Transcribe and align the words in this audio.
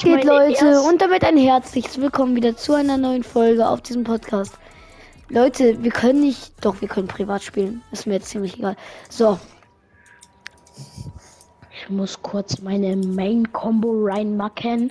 Was 0.00 0.04
geht, 0.04 0.24
Leute? 0.24 0.80
Und 0.80 1.02
damit 1.02 1.24
ein 1.24 1.36
herzliches 1.36 2.00
Willkommen 2.00 2.34
wieder 2.34 2.56
zu 2.56 2.72
einer 2.72 2.96
neuen 2.96 3.22
Folge 3.22 3.68
auf 3.68 3.82
diesem 3.82 4.02
Podcast. 4.02 4.58
Leute, 5.28 5.82
wir 5.82 5.90
können 5.90 6.20
nicht. 6.20 6.54
Doch, 6.64 6.80
wir 6.80 6.88
können 6.88 7.06
privat 7.06 7.42
spielen. 7.42 7.82
Ist 7.92 8.06
mir 8.06 8.14
jetzt 8.14 8.30
ziemlich 8.30 8.56
egal. 8.56 8.76
So. 9.10 9.38
Ich 11.70 11.90
muss 11.90 12.22
kurz 12.22 12.62
meine 12.62 12.96
Main-Combo 12.96 14.06
reinmachen. 14.06 14.90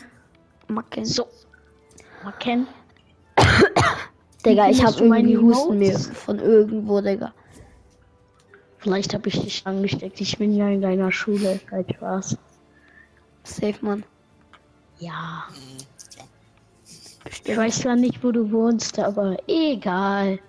Macken. 0.67 1.05
So. 1.05 1.25
Macken. 2.23 2.67
Digga, 4.45 4.69
ich 4.69 4.85
habe 4.85 5.03
irgendwie 5.03 5.37
Husten 5.39 5.79
mir 5.79 5.97
von 5.97 6.37
irgendwo, 6.37 7.01
Digga. 7.01 7.33
Vielleicht 8.77 9.15
habe 9.15 9.27
ich 9.29 9.41
dich 9.41 9.65
angesteckt. 9.65 10.21
Ich 10.21 10.37
bin 10.37 10.55
ja 10.55 10.69
in 10.69 10.81
deiner 10.81 11.11
Schule. 11.11 11.59
Kein 11.67 11.89
Spaß. 11.89 12.37
Safe, 13.43 13.75
Mann. 13.81 14.03
Ja. 14.99 15.47
Ich 17.43 17.57
weiß 17.57 17.81
zwar 17.81 17.95
nicht, 17.95 18.23
wo 18.23 18.31
du 18.31 18.51
wohnst, 18.51 18.99
aber 18.99 19.37
egal. 19.47 20.39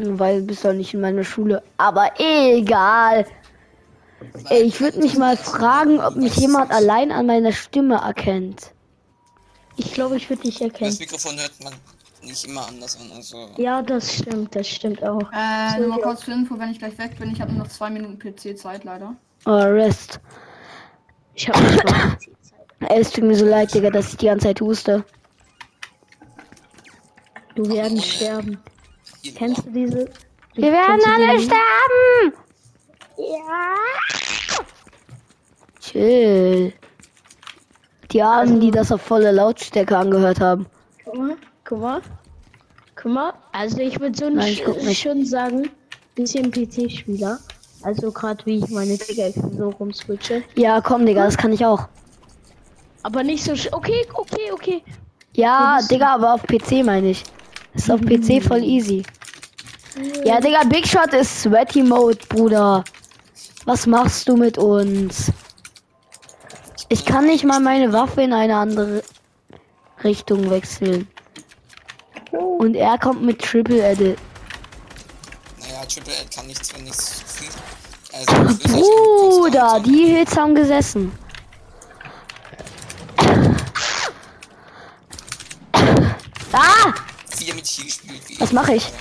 Weil 0.00 0.40
du 0.40 0.46
bist 0.48 0.64
doch 0.64 0.72
nicht 0.72 0.94
in 0.94 1.00
meiner 1.00 1.24
Schule. 1.24 1.62
Aber 1.76 2.10
egal. 2.18 3.26
Ey, 4.48 4.62
ich 4.62 4.80
würde 4.80 4.98
mich 4.98 5.16
mal 5.16 5.36
fragen, 5.36 6.00
ob 6.00 6.16
mich 6.16 6.36
jemand 6.36 6.70
allein 6.70 7.12
an 7.12 7.26
meiner 7.26 7.52
Stimme 7.52 7.96
erkennt. 7.96 8.72
Ich 9.76 9.92
glaube, 9.92 10.16
ich 10.16 10.28
würde 10.28 10.42
dich 10.42 10.60
erkennen. 10.60 10.90
Das 10.90 10.98
Mikrofon 10.98 11.36
hört 11.38 11.52
man 11.62 11.74
nicht 12.22 12.44
immer 12.46 12.66
anders 12.66 12.98
an. 12.98 13.10
Also. 13.14 13.50
Ja, 13.56 13.82
das 13.82 14.14
stimmt, 14.14 14.54
das 14.54 14.68
stimmt 14.68 15.02
auch. 15.02 15.30
Äh, 15.32 15.78
nur 15.78 15.88
mal 15.88 16.00
kurz 16.00 16.22
für 16.24 16.32
Info, 16.32 16.58
wenn 16.58 16.70
ich 16.70 16.78
gleich 16.78 16.96
weg 16.98 17.18
bin. 17.18 17.30
Ich 17.30 17.40
habe 17.40 17.52
nur 17.52 17.64
noch 17.64 17.70
zwei 17.70 17.90
Minuten 17.90 18.18
PC-Zeit, 18.18 18.84
leider. 18.84 19.14
Oh, 19.46 19.50
Rest. 19.50 20.20
Ich 21.34 21.48
habe 21.48 22.16
Ey, 22.88 23.00
es 23.00 23.10
tut 23.10 23.24
mir 23.24 23.34
so 23.34 23.46
leid, 23.46 23.72
Digga, 23.74 23.90
dass 23.90 24.10
ich 24.10 24.16
die 24.16 24.26
ganze 24.26 24.46
Zeit 24.46 24.60
huste. 24.60 25.04
Du 27.54 27.68
werden 27.68 28.00
sterben. 28.00 28.58
Kennst 29.36 29.64
du 29.66 29.70
diese? 29.70 30.10
Wir 30.54 30.72
werden 30.72 31.00
alle 31.06 31.40
sterben! 31.40 32.32
Ja! 33.16 33.74
Chill. 35.80 36.72
Die 38.10 38.22
Armen, 38.22 38.60
die 38.60 38.70
das 38.70 38.92
auf 38.92 39.02
volle 39.02 39.32
Lautstärke 39.32 39.96
angehört 39.96 40.40
haben. 40.40 40.66
Guck 41.04 41.16
mal, 41.16 41.36
guck 41.64 41.80
mal. 41.80 42.02
Guck 42.96 43.12
mal, 43.12 43.32
also 43.52 43.78
ich 43.78 43.98
würde 44.00 44.16
so 44.16 44.30
Nein, 44.30 44.56
ich 44.80 44.98
schon 44.98 45.24
sagen, 45.24 45.70
bisschen 46.14 46.50
PC-Spieler. 46.50 47.38
Also 47.82 48.10
gerade 48.12 48.44
wie 48.46 48.58
ich 48.58 48.68
meine 48.70 48.96
Digga 48.96 49.30
so 49.30 49.68
rumswitche. 49.70 50.42
Ja, 50.54 50.80
komm, 50.80 51.04
Digga, 51.06 51.24
das 51.24 51.36
kann 51.36 51.52
ich 51.52 51.64
auch. 51.64 51.88
Aber 53.04 53.22
nicht 53.22 53.44
so. 53.44 53.52
Okay, 53.72 54.06
okay, 54.14 54.50
okay. 54.52 54.82
Ja, 55.34 55.78
Digga, 55.90 56.14
aber 56.14 56.34
auf 56.34 56.42
PC 56.42 56.84
meine 56.84 57.10
ich. 57.10 57.22
Ist 57.74 57.90
auf 57.90 58.00
PC 58.00 58.42
voll 58.42 58.62
easy. 58.64 59.02
Ja, 60.24 60.40
Digga, 60.40 60.64
Big 60.64 60.86
Shot 60.86 61.12
ist 61.12 61.42
Sweaty 61.42 61.82
Mode, 61.82 62.18
Bruder. 62.28 62.82
Was 63.66 63.86
machst 63.86 64.28
du 64.28 64.36
mit 64.36 64.58
uns? 64.58 65.30
Ich 66.88 67.04
kann 67.04 67.26
nicht 67.26 67.44
mal 67.44 67.60
meine 67.60 67.92
Waffe 67.92 68.22
in 68.22 68.32
eine 68.32 68.56
andere 68.56 69.02
Richtung 70.02 70.48
wechseln. 70.50 71.06
Und 72.30 72.74
er 72.74 72.98
kommt 72.98 73.22
mit 73.22 73.40
Triple 73.40 73.82
Edit. 73.82 74.18
Naja, 75.60 75.84
Triple 75.86 76.14
Edit 76.14 76.34
kann 76.34 76.46
nichts, 76.46 76.74
wenn 76.74 76.84
nichts. 76.84 77.22
Also, 78.12 78.68
Bruder, 78.68 79.80
die 79.84 80.06
Hits 80.06 80.36
haben 80.36 80.54
gesessen. 80.54 81.12
Ah! 86.64 86.94
Vier 87.36 87.54
mit 87.54 87.66
hier 87.66 87.84
gespielt. 87.84 88.40
Was 88.40 88.52
mache 88.52 88.74
ich? 88.74 88.92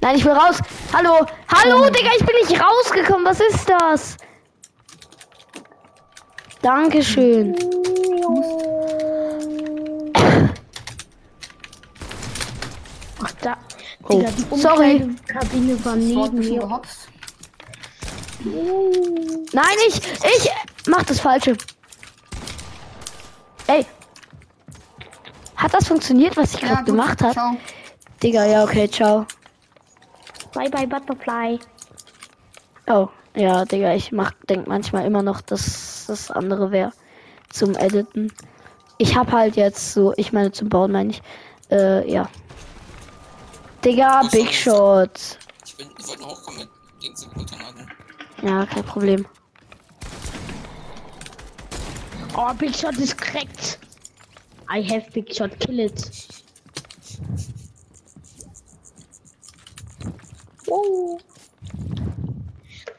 Nein, 0.00 0.16
ich 0.16 0.24
will 0.24 0.32
raus. 0.32 0.56
Hallo. 0.92 1.24
Hallo, 1.48 1.86
oh. 1.86 1.90
Digga, 1.90 2.10
ich 2.18 2.26
bin 2.26 2.34
nicht 2.42 2.60
rausgekommen. 2.60 3.24
Was 3.24 3.40
ist 3.40 3.68
das? 3.68 4.16
Dankeschön. 6.60 7.54
Ach, 13.22 13.32
da. 13.40 13.56
Oh. 14.02 14.18
Digga, 14.18 14.30
die 14.30 14.60
Sorry. 14.60 15.16
Kabine 15.28 15.84
war 15.84 15.96
neben 15.96 16.38
mir. 16.38 16.80
Nein, 19.52 19.76
ich, 19.86 19.98
ich 19.98 20.50
mach 20.88 21.04
das 21.04 21.20
Falsche. 21.20 21.56
Ey, 23.68 23.86
hat 25.62 25.74
das 25.74 25.86
funktioniert, 25.86 26.36
was 26.36 26.54
ich 26.54 26.60
ja, 26.60 26.68
gerade 26.68 26.84
gemacht 26.84 27.22
habe? 27.22 27.56
Digga, 28.22 28.44
ja, 28.44 28.64
okay, 28.64 28.88
ciao. 28.88 29.26
Bye 30.52 30.68
bye 30.68 30.86
Butterfly. 30.86 31.58
Oh, 32.88 33.08
ja, 33.34 33.64
Digga, 33.64 33.94
ich 33.94 34.12
mach, 34.12 34.32
denk 34.48 34.66
manchmal 34.66 35.06
immer 35.06 35.22
noch, 35.22 35.40
dass 35.40 36.06
das 36.08 36.30
andere 36.30 36.72
wäre 36.72 36.92
zum 37.50 37.76
Editen. 37.76 38.32
Ich 38.98 39.16
hab 39.16 39.32
halt 39.32 39.56
jetzt 39.56 39.94
so, 39.94 40.12
ich 40.16 40.32
meine 40.32 40.52
zum 40.52 40.68
Bauen 40.68 40.92
meine 40.92 41.10
ich, 41.10 41.22
äh, 41.70 42.10
ja. 42.10 42.28
Digga, 43.84 44.22
Big 44.30 44.52
Shot. 44.52 45.38
Ich, 45.64 45.76
bin, 45.76 45.88
ich 45.98 46.06
wollte 46.08 46.22
noch 46.22 46.30
hochkommen 46.30 46.60
mit 46.60 47.02
Dings 47.02 47.28
Ja, 48.42 48.66
kein 48.66 48.84
Problem. 48.84 49.26
Oh, 52.36 52.52
Big 52.54 52.74
Shot 52.74 52.96
ist 52.96 53.16
cracked. 53.18 53.78
I 54.74 54.80
have 54.80 55.12
big 55.12 55.30
shot, 55.30 55.58
kill 55.60 55.80
it. 55.80 56.26
Oh. 60.66 61.18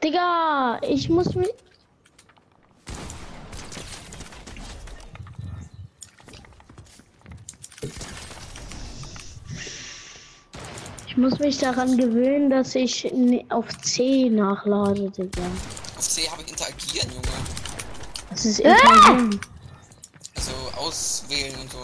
Digga, 0.00 0.78
ich 0.88 1.08
muss 1.08 1.34
mich. 1.34 1.50
Ich 11.08 11.16
muss 11.16 11.40
mich 11.40 11.58
daran 11.58 11.96
gewöhnen, 11.96 12.50
dass 12.50 12.76
ich 12.76 13.12
auf 13.48 13.66
C 13.82 14.30
nachlade, 14.30 15.10
Digga. 15.10 15.42
Auf 15.96 16.08
C 16.08 16.30
habe 16.30 16.42
ich 16.42 16.50
interagieren, 16.50 17.10
Junge. 17.10 17.26
Das 18.30 18.44
ist 18.44 18.60
interagieren. 18.60 19.40
Ah! 19.42 19.53
Auswählen 20.86 21.54
und 21.60 21.70
so. 21.70 21.78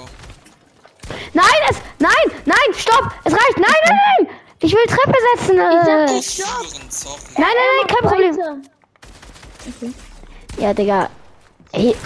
Nein, 1.32 1.46
es. 1.70 1.76
Nein, 1.98 2.40
nein, 2.44 2.74
stopp! 2.76 3.10
Es 3.24 3.32
reicht! 3.32 3.56
Nein, 3.56 3.74
nein, 3.84 3.98
nein! 4.18 4.28
Ich 4.60 4.72
will 4.72 4.86
Treppe 4.86 5.18
setzen! 5.36 5.58
Äh. 5.58 6.18
Ich 6.18 6.36
sag, 6.36 7.08
Nein, 7.36 7.46
nein, 7.48 7.54
nein, 7.78 7.86
kein 7.88 8.08
Problem. 8.08 8.62
Okay. 9.68 9.92
Ja, 10.58 10.74
Digga. 10.74 11.10
Hey, 11.72 11.96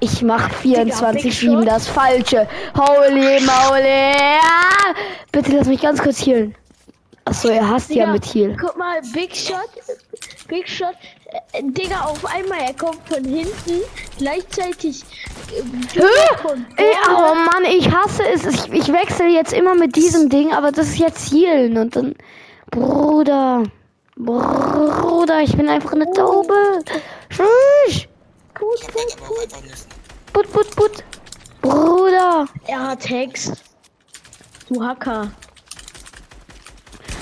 ich 0.00 0.22
mach 0.22 0.50
24-7 0.62 1.64
das 1.64 1.88
Falsche. 1.88 2.48
Holy 2.76 3.40
moly! 3.40 4.12
Ja. 4.12 4.94
Bitte 5.32 5.52
lass 5.52 5.66
mich 5.66 5.80
ganz 5.80 6.02
kurz 6.02 6.24
healen. 6.24 6.54
Achso, 7.24 7.48
er 7.48 7.68
hasst 7.68 7.90
Digga, 7.90 8.04
ja 8.04 8.12
mit 8.12 8.24
Heal. 8.26 8.56
Guck 8.60 8.76
mal, 8.76 9.00
Big 9.12 9.34
Shot. 9.34 9.68
Big 10.48 10.68
Shot. 10.68 10.94
Äh, 11.52 11.62
Digga, 11.62 12.02
auf 12.02 12.24
einmal, 12.24 12.60
er 12.60 12.74
kommt 12.74 13.00
von 13.08 13.24
hinten. 13.24 13.82
Gleichzeitig 14.18 15.04
Ey, 16.76 16.94
oh 17.08 17.34
Mann, 17.34 17.64
ich 17.68 17.90
hasse 17.90 18.22
es. 18.28 18.44
Ich, 18.46 18.72
ich 18.72 18.92
wechsle 18.92 19.26
jetzt 19.26 19.52
immer 19.52 19.74
mit 19.74 19.96
diesem 19.96 20.28
Ding, 20.28 20.52
aber 20.52 20.70
das 20.70 20.88
ist 20.88 20.98
jetzt 20.98 21.28
Zielen 21.28 21.76
und 21.76 21.96
dann. 21.96 22.14
Bruder. 22.70 23.64
Bruder, 24.16 25.40
ich 25.40 25.56
bin 25.56 25.68
einfach 25.68 25.92
eine 25.92 26.10
Taube. 26.12 26.54
Schusch. 27.30 28.08
Gut, 28.54 28.80
gut, 28.92 29.16
gut. 29.26 29.48
Put, 30.32 30.52
put, 30.52 30.76
put. 30.76 31.04
Bruder. 31.62 32.46
Er 32.66 32.88
hat 32.90 33.08
Hex. 33.08 33.52
Du 34.68 34.84
Hacker. 34.84 35.30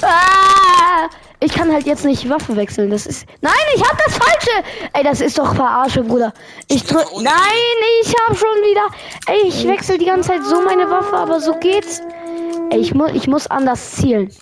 Ah! 0.03 1.09
Ich 1.41 1.53
kann 1.53 1.73
halt 1.73 1.87
jetzt 1.87 2.05
nicht 2.05 2.29
Waffe 2.29 2.57
wechseln. 2.57 2.91
Das 2.91 3.07
ist. 3.07 3.27
Nein, 3.41 3.53
ich 3.75 3.83
hab 3.83 3.97
das 4.05 4.17
falsche! 4.17 4.65
Ey, 4.93 5.05
das 5.05 5.21
ist 5.21 5.39
doch 5.39 5.55
verarsche, 5.55 6.03
Bruder. 6.03 6.33
Ich 6.69 6.85
drück. 6.85 7.07
Nein, 7.21 7.33
ich 8.03 8.09
hab 8.09 8.37
schon 8.37 8.49
wieder. 8.49 8.89
Ey, 9.27 9.49
ich 9.49 9.67
wechsle 9.67 9.99
die 9.99 10.07
ganze 10.07 10.31
Zeit 10.31 10.45
so 10.45 10.61
meine 10.63 10.91
Waffe, 10.91 11.17
aber 11.17 11.41
so 11.41 11.55
geht's. 11.55 12.03
Ey, 12.71 12.79
ich 12.81 12.95
muss 12.95 13.13
ich 13.13 13.29
muss 13.29 13.47
anders 13.47 13.93
zielen. 13.93 14.33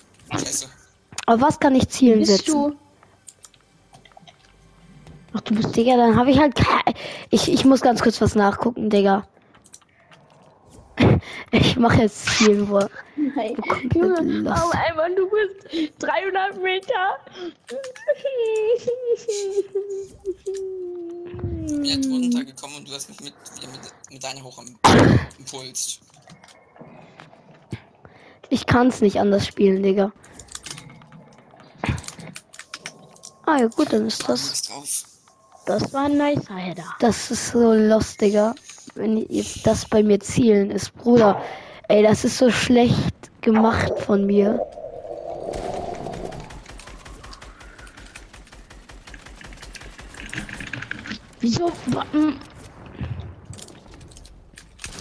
Aber 1.27 1.43
was 1.43 1.61
kann 1.61 1.75
ich 1.75 1.89
zielen 1.89 2.21
bist 2.21 2.47
setzen? 2.47 2.53
Du? 2.53 2.77
Ach, 5.35 5.41
du 5.43 5.55
bist 5.55 5.77
Digga, 5.77 5.97
dann 5.97 6.17
habe 6.17 6.31
ich 6.31 6.39
halt. 6.39 6.55
Ich, 7.31 7.53
ich 7.53 7.65
muss 7.67 7.83
ganz 7.83 8.03
kurz 8.03 8.21
was 8.23 8.35
nachgucken, 8.35 8.89
Digga. 8.91 9.27
Ich 11.53 11.77
mache 11.77 12.03
jetzt 12.03 12.27
Zielen 12.27 12.67
vor. 12.67 12.89
Nein. 13.35 13.57
Junge, 13.95 14.53
auf 14.53 14.73
einmal, 14.73 15.15
du 15.15 15.29
bist 15.31 15.93
300 15.99 16.63
Meter. 16.63 17.19
bin 21.67 21.85
jetzt 21.85 22.09
runtergekommen 22.09 22.77
und 22.79 22.89
du 22.89 22.93
hast 22.93 23.09
mich 23.09 23.21
mit, 23.21 23.35
wieder 23.57 23.69
mit, 23.69 23.81
mit 24.11 24.23
deiner 24.23 24.43
hoch 24.43 24.59
am 24.59 24.79
Impuls. 25.39 26.01
Ich 28.49 28.67
kann's 28.67 29.01
nicht 29.01 29.19
anders 29.19 29.47
spielen, 29.47 29.83
Digga. 29.83 30.13
Ah 33.47 33.59
ja 33.59 33.67
gut, 33.67 33.93
dann 33.93 34.07
ist 34.07 34.29
das. 34.29 34.63
Das 35.67 35.93
war 35.93 36.05
ein 36.05 36.17
nicer 36.17 36.55
Header. 36.55 36.85
Das 37.01 37.31
ist 37.31 37.49
so 37.49 37.73
lost, 37.73 38.21
Digga. 38.21 38.55
Wenn 38.95 39.19
jetzt 39.29 39.67
das 39.67 39.85
bei 39.85 40.03
mir 40.03 40.21
zielen 40.21 40.71
ist, 40.71 40.95
Bruder. 40.97 41.43
Ey, 41.89 42.03
das 42.03 42.25
ist 42.25 42.39
so 42.39 42.51
schlecht 42.51 43.15
gemacht 43.43 43.93
von 44.01 44.27
mir. 44.27 44.61
Wieso? 51.41 51.71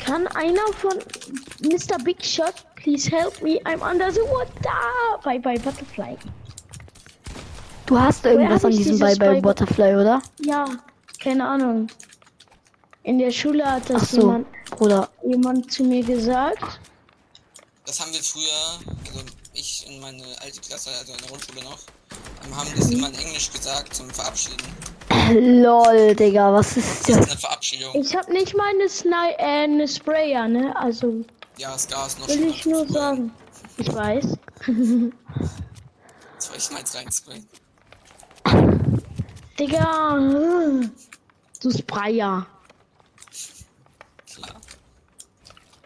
Kann 0.06 0.28
einer 0.28 0.68
von 0.78 0.94
Mr. 1.64 1.98
Big 2.04 2.24
Shot 2.24 2.54
please 2.86 3.10
help 3.10 3.42
me? 3.42 3.60
I'm 3.66 3.81
under 3.81 4.12
the 4.12 4.22
water. 4.30 5.20
Bye 5.24 5.40
bye 5.40 5.58
Butterfly. 5.58 6.16
Du 7.88 8.00
hast 8.00 8.26
irgendwas 8.26 8.64
an 8.64 8.72
diesem 8.72 9.00
Bye 9.00 9.16
Bye 9.16 9.42
Butterfly, 9.42 9.96
oder? 9.96 10.22
Ja, 10.40 10.66
keine 11.20 11.48
Ahnung. 11.48 11.88
In 13.02 13.18
der 13.18 13.31
Schule 13.31 13.66
hat 13.66 13.90
das 13.90 14.12
so, 14.12 14.22
jemand, 14.22 14.48
Bruder. 14.77 15.10
jemand 15.24 15.72
zu 15.72 15.83
mir 15.83 16.04
gesagt. 16.04 16.80
Das 17.86 18.00
haben 18.00 18.12
wir 18.13 18.24
früher, 18.24 18.80
also 19.07 19.22
ich 19.54 19.86
in 19.88 20.00
meine 20.00 20.24
alte 20.42 20.60
Klasse, 20.60 20.89
also 21.00 21.13
in 21.13 21.19
der 21.19 21.27
Grundschule 21.27 21.63
noch, 21.63 21.80
haben 22.56 22.69
das 22.75 22.89
immer 22.89 23.10
in 23.10 23.16
Englisch 23.16 23.51
gesagt 23.51 23.95
zum 23.95 24.10
Verabschieden. 24.10 24.66
Lol, 25.31 26.16
Digga, 26.16 26.54
was 26.54 26.77
ist 26.77 27.07
das? 27.10 27.18
Das 27.18 27.18
ist 27.18 27.31
eine 27.31 27.39
Verabschiedung. 27.39 27.95
Ich 27.95 28.16
hab 28.16 28.30
nicht 28.30 28.56
mal 28.56 28.69
eine, 28.69 28.89
Sni 28.89 29.33
äh, 29.38 29.63
eine 29.63 29.88
Sprayer, 29.88 30.48
ne? 30.48 30.75
Also. 30.75 31.24
Ja, 31.57 31.71
das 31.71 31.88
Gas 31.88 32.19
noch 32.19 32.28
Will 32.28 32.48
ich 32.48 32.66
nur 32.66 32.88
sagen. 32.88 33.31
Ich 33.78 33.94
weiß. 33.94 34.25
Soll 36.38 36.57
ich 36.57 36.71
mal 36.71 36.80
jetzt 36.80 36.95
reinsprayen? 36.95 37.48
Digga, 39.60 40.19
du 41.62 41.71
Sprayer. 41.71 42.45
Klar. 44.33 44.62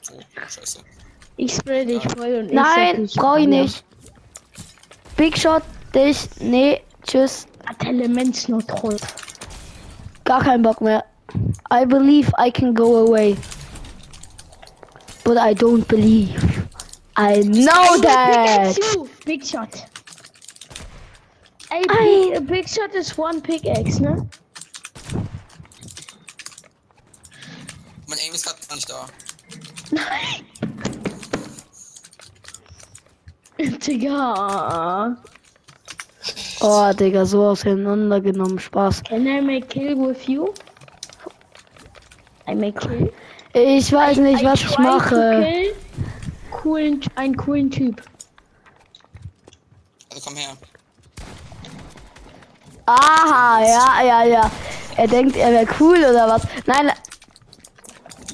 So, 0.02 0.14
scheiße. 0.50 0.80
Ich 1.38 1.54
spray 1.54 1.86
dich 1.86 2.04
voll 2.04 2.36
und 2.36 2.54
Nein, 2.54 3.06
ich 3.06 3.16
brauch 3.16 3.38
ich 3.38 3.48
nicht. 3.48 3.84
Big 5.16 5.38
Shot, 5.38 5.64
dich. 5.94 6.28
Nee, 6.40 6.82
tschüss. 7.04 7.48
Hat 7.66 7.86
Elements 7.86 8.48
nur 8.48 8.66
troll. 8.66 8.98
Gar 10.26 10.44
keinen 10.44 10.64
Bock 10.64 10.82
mehr. 10.82 11.06
I 11.72 11.86
believe 11.86 12.32
I 12.38 12.52
can 12.52 12.74
go 12.74 13.08
away. 13.08 13.38
But 15.24 15.38
I 15.38 15.54
don't 15.54 15.88
believe. 15.88 16.36
I 17.16 17.42
know 17.44 18.02
that. 18.02 18.76
Big 19.26 19.46
Shot. 19.46 19.70
Ey, 21.72 21.84
big, 21.88 22.48
big 22.48 22.68
Shot 22.68 22.94
ist 22.96 23.18
one 23.18 23.42
pickaxe, 23.42 24.02
ne? 24.02 24.28
Mein 28.08 28.20
Aim 28.20 28.34
ist 28.34 28.46
gerade 28.46 28.76
nicht 28.76 28.90
da. 28.90 29.06
Nein. 29.92 30.46
Digga. 33.82 35.18
Oh, 36.62 36.92
Digga, 36.94 37.26
so 37.26 37.48
auseinandergenommen. 37.48 38.60
Spaß. 38.60 39.04
Can 39.04 39.26
I 39.26 39.42
make 39.42 39.68
kill 39.70 39.96
with 39.96 40.28
you? 40.28 40.54
I 42.48 42.56
make 42.56 42.80
kill? 42.80 43.12
Ich 43.54 43.92
weiß 43.92 44.18
nicht, 44.18 44.44
I, 44.44 44.46
was 44.46 44.62
I 44.62 44.66
ich 44.66 44.78
mache. 44.78 45.44
Coolen, 46.52 47.02
ein 47.16 47.36
coolen 47.36 47.72
Typ. 47.72 48.02
Also 50.12 50.30
komm 50.30 50.38
her. 50.38 50.58
Aha, 52.86 53.62
ja, 53.62 54.04
ja, 54.04 54.24
ja. 54.24 54.52
Er 54.98 55.08
denkt, 55.08 55.36
er 55.38 55.52
wäre 55.52 55.68
cool 55.80 55.98
oder 55.98 56.28
was? 56.28 56.42
Nein. 56.66 56.92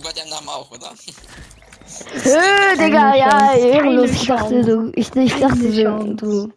Bei 0.05 0.11
deinem 0.11 0.29
Namen 0.29 0.49
auch, 0.49 0.69
oder? 0.69 0.91
Hö, 2.23 2.77
Digga, 2.77 3.15
ja, 3.15 3.53
ehrenlos. 3.55 4.11
Ich 4.11 4.27
dachte, 4.27 4.63
du, 4.63 4.91
ich, 4.93 5.15
ich 5.15 5.39
dachte, 5.39 5.71
du, 5.71 6.13
du 6.15 6.53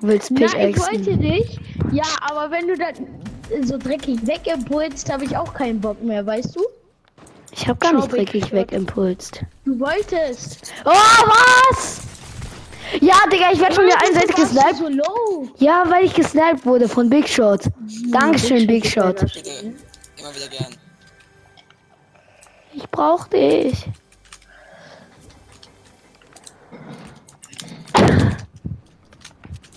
willst 0.00 0.34
Pickaxe. 0.34 0.56
Nein, 0.56 0.70
ich 0.70 0.78
wollte 0.78 1.16
dich. 1.16 1.60
Ja, 1.92 2.04
aber 2.20 2.50
wenn 2.50 2.66
du 2.66 2.76
dann 2.76 3.64
so 3.64 3.78
dreckig 3.78 4.26
wegimpulst, 4.26 5.12
habe 5.12 5.24
ich 5.24 5.36
auch 5.36 5.54
keinen 5.54 5.80
Bock 5.80 6.02
mehr, 6.02 6.26
weißt 6.26 6.56
du? 6.56 6.62
Ich 7.52 7.68
habe 7.68 7.78
gar 7.78 7.92
nicht 7.92 8.10
dreckig 8.10 8.50
wegimpulst. 8.52 9.42
Du 9.64 9.78
wolltest. 9.78 10.72
Oh, 10.84 10.90
was? 10.90 12.00
Ja, 13.00 13.14
Digga, 13.32 13.52
ich 13.52 13.60
werde 13.60 13.74
schon 13.76 13.84
wieder 13.84 14.02
einseitig 14.02 14.34
gesniped. 14.34 14.76
So 14.78 15.48
ja, 15.58 15.84
weil 15.88 16.06
ich 16.06 16.14
gesniped 16.14 16.66
wurde 16.66 16.88
von 16.88 17.08
Big 17.08 17.28
Shot. 17.28 17.66
Mhm, 17.66 18.10
Dankeschön, 18.10 18.66
Big 18.66 18.84
Shot. 18.84 19.20
Bitte, 19.20 19.74
immer 20.16 20.34
wieder 20.34 20.48
gern. 20.48 20.76
Ich 22.74 22.88
brauch 22.90 23.28
dich. 23.28 23.86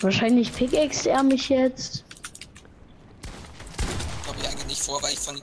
Wahrscheinlich 0.01 0.53
pickaxe 0.53 1.09
er 1.09 1.23
mich 1.23 1.49
jetzt. 1.49 2.03
Glaube 4.23 4.39
ich 4.41 4.47
eigentlich 4.47 4.67
nicht 4.67 4.81
vor, 4.81 5.01
weil 5.01 5.13
ich 5.13 5.19
von 5.19 5.41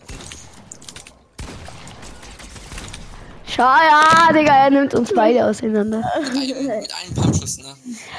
Schau 3.54 3.62
ja, 3.62 4.32
Digga, 4.32 4.52
er 4.64 4.70
nimmt 4.70 4.94
uns 4.94 5.12
beide 5.14 5.44
auseinander. 5.44 5.98
Mit 6.32 6.92
einem 6.92 7.14
Pumpschuss, 7.14 7.58
ne? 7.58 7.76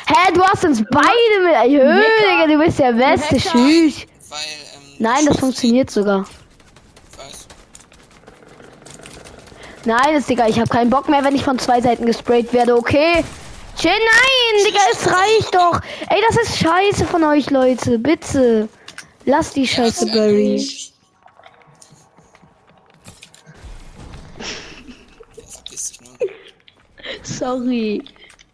Hä, 0.07 0.33
du 0.33 0.41
hast 0.43 0.63
uns 0.63 0.81
beide 0.89 1.43
mit. 1.43 1.81
Hö, 1.81 2.01
Digga, 2.21 2.47
du 2.47 2.57
bist 2.63 2.79
der 2.79 2.93
beste 2.93 3.35
Tschüss. 3.35 4.05
Weil, 4.29 4.39
ähm, 4.39 4.95
Nein, 4.99 5.25
das 5.25 5.37
funktioniert 5.37 5.91
sogar. 5.91 6.25
Ich 7.11 7.17
weiß. 7.17 7.47
Nein, 9.85 10.15
das 10.15 10.25
Digga, 10.25 10.47
ich 10.47 10.59
habe 10.59 10.69
keinen 10.69 10.89
Bock 10.89 11.07
mehr, 11.09 11.23
wenn 11.23 11.35
ich 11.35 11.43
von 11.43 11.59
zwei 11.59 11.79
Seiten 11.79 12.07
gesprayt 12.07 12.51
werde, 12.53 12.75
okay? 12.75 13.23
Chill, 13.77 13.91
nein, 13.91 14.65
Digga, 14.65 14.79
es 14.91 15.07
reicht 15.07 15.53
doch. 15.53 15.79
Ey, 16.09 16.21
das 16.27 16.37
ist 16.37 16.57
scheiße 16.57 17.05
von 17.05 17.23
euch, 17.23 17.51
Leute. 17.51 17.99
Bitte. 17.99 18.67
Lass 19.25 19.51
die 19.51 19.67
Scheiße, 19.67 20.07
Barry. 20.07 20.67
Sorry, 27.23 28.03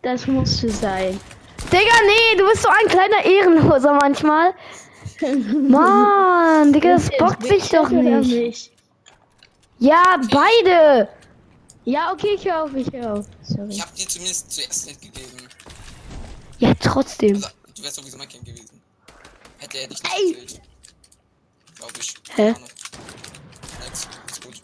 das 0.01 0.27
musste 0.27 0.69
sein. 0.69 1.19
Digga, 1.71 1.95
nee, 2.05 2.37
du 2.37 2.47
bist 2.47 2.63
so 2.63 2.69
ein 2.69 2.87
kleiner 2.87 3.23
Ehrenloser 3.23 3.93
manchmal. 3.93 4.53
Mann, 5.69 6.73
Digga, 6.73 6.93
das 6.93 7.09
bockt 7.17 7.43
sich 7.43 7.69
doch 7.69 7.89
nicht. 7.89 8.71
Ja, 9.79 10.19
beide. 10.29 11.07
Ja, 11.85 12.11
okay, 12.13 12.35
ich 12.35 12.45
höre 12.45 12.63
auf, 12.63 12.73
ich 12.75 12.91
höre 12.91 13.13
auf. 13.13 13.25
Sorry. 13.41 13.69
Ich 13.69 13.81
hab 13.81 13.95
dir 13.95 14.07
zumindest 14.07 14.51
zuerst 14.51 14.85
nicht 14.85 15.01
gegeben. 15.01 15.47
Ja, 16.59 16.73
trotzdem. 16.75 17.35
Also, 17.35 17.47
du 17.75 17.83
wärst 17.83 17.95
sowieso 17.95 18.17
mein 18.17 18.29
Kind 18.29 18.45
gewesen. 18.45 18.79
Hätte 19.57 19.79
er 19.79 19.87
dich 19.87 20.03
nicht 20.03 20.13
erzählt. 20.13 20.61
Glaub 21.75 21.91
ich. 21.97 22.13
Hä? 22.35 22.53
Jetzt, 23.85 24.09
ist 24.29 24.45
gut. 24.45 24.61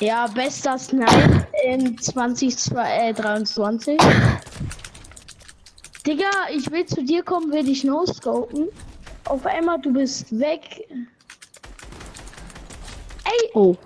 Ja, 0.00 0.26
bester 0.26 0.78
Snipe 0.78 1.46
in 1.64 1.96
2023. 1.98 3.98
Digga, 6.06 6.30
ich 6.54 6.70
will 6.70 6.86
zu 6.86 7.02
dir 7.02 7.22
kommen, 7.22 7.50
will 7.50 7.64
dich 7.64 7.82
no-scopen. 7.82 8.68
Auf 9.24 9.46
einmal, 9.46 9.80
du 9.80 9.92
bist 9.92 10.38
weg. 10.38 10.86
Ey! 13.24 13.50
Oh. 13.54 13.76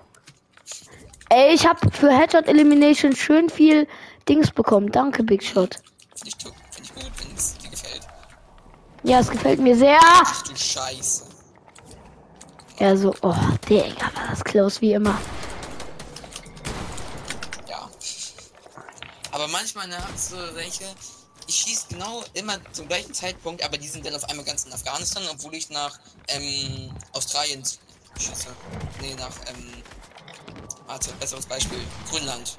Ey, 1.34 1.54
ich 1.54 1.66
hab 1.66 1.78
für 1.94 2.10
Headshot 2.10 2.46
Elimination 2.46 3.16
schön 3.16 3.48
viel 3.48 3.88
Dings 4.28 4.50
bekommen. 4.50 4.92
Danke, 4.92 5.22
Big 5.22 5.42
Shot. 5.42 5.76
Finde 6.14 6.28
ich, 6.28 6.36
find 6.36 6.54
ich 6.82 6.94
gut, 6.94 7.10
wenn 7.24 7.34
es 7.34 7.56
dir 7.56 7.70
gefällt. 7.70 8.06
Ja, 9.02 9.20
es 9.20 9.30
gefällt 9.30 9.58
mir 9.58 9.74
sehr. 9.74 9.98
Ach 10.02 10.42
du 10.42 10.54
Scheiße. 10.54 11.24
Ja, 12.80 12.94
so, 12.94 13.14
oh, 13.22 13.34
Digga, 13.66 14.10
war 14.14 14.28
das 14.28 14.44
close 14.44 14.78
wie 14.82 14.92
immer. 14.92 15.18
Aber 19.30 19.48
manchmal 19.48 19.88
ne, 19.88 19.96
hast 20.12 20.32
du 20.32 20.36
welche, 20.54 20.84
ich 21.46 21.54
schieße 21.56 21.86
genau 21.88 22.22
immer 22.34 22.58
zum 22.72 22.86
gleichen 22.86 23.14
Zeitpunkt, 23.14 23.64
aber 23.64 23.78
die 23.78 23.88
sind 23.88 24.04
dann 24.04 24.14
auf 24.14 24.28
einmal 24.28 24.44
ganz 24.44 24.66
in 24.66 24.72
Afghanistan, 24.74 25.22
obwohl 25.32 25.54
ich 25.54 25.70
nach 25.70 25.98
ähm, 26.28 26.90
Australien 27.14 27.64
schieße. 28.18 28.48
Nee, 29.00 29.14
nach, 29.18 29.34
ähm, 29.48 29.72
warte, 30.86 31.10
besseres 31.20 31.46
Beispiel, 31.46 31.78
Grönland. 32.10 32.56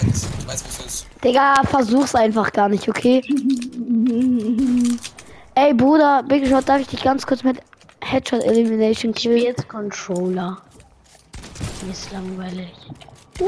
Du 0.00 0.06
weißt, 0.46 0.64
was 0.66 0.86
ist. 0.86 1.06
Digga, 1.24 1.62
versuch's 1.64 2.14
einfach 2.14 2.52
gar 2.52 2.68
nicht, 2.68 2.88
okay? 2.88 3.20
Ey, 5.54 5.74
Bruder, 5.74 6.22
Big 6.22 6.46
Shot, 6.48 6.68
darf 6.68 6.80
ich 6.80 6.86
dich 6.88 7.02
ganz 7.02 7.26
kurz 7.26 7.42
mit 7.42 7.58
Headshot 8.02 8.42
Elimination 8.44 9.12
Ich 9.16 9.24
bin 9.24 9.34
Kill. 9.34 9.44
jetzt 9.44 9.68
Controller. 9.68 10.58
Mir 11.82 11.92
ist 11.92 12.10
langweilig. 12.12 12.72
Uh. 13.40 13.46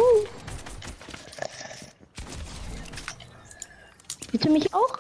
Bitte 4.30 4.50
mich 4.50 4.73
auch? 4.75 4.99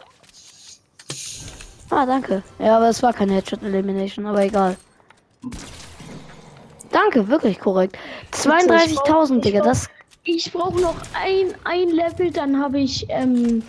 Ah, 1.90 2.06
danke. 2.06 2.42
Ja, 2.58 2.76
aber 2.76 2.88
es 2.88 3.02
war 3.02 3.12
keine 3.12 3.34
Headshot 3.34 3.62
Elimination, 3.62 4.26
aber 4.26 4.42
egal. 4.42 4.76
Danke, 6.92 7.28
wirklich 7.28 7.58
korrekt. 7.58 7.96
32.000, 8.32 9.40
Digga, 9.40 9.62
das. 9.62 9.88
Ich 10.24 10.52
brauche 10.52 10.80
noch 10.80 10.94
ein, 11.14 11.54
ein 11.64 11.88
Level, 11.88 12.30
dann 12.30 12.62
habe 12.62 12.78
ich 12.78 13.06
ähm, 13.08 13.62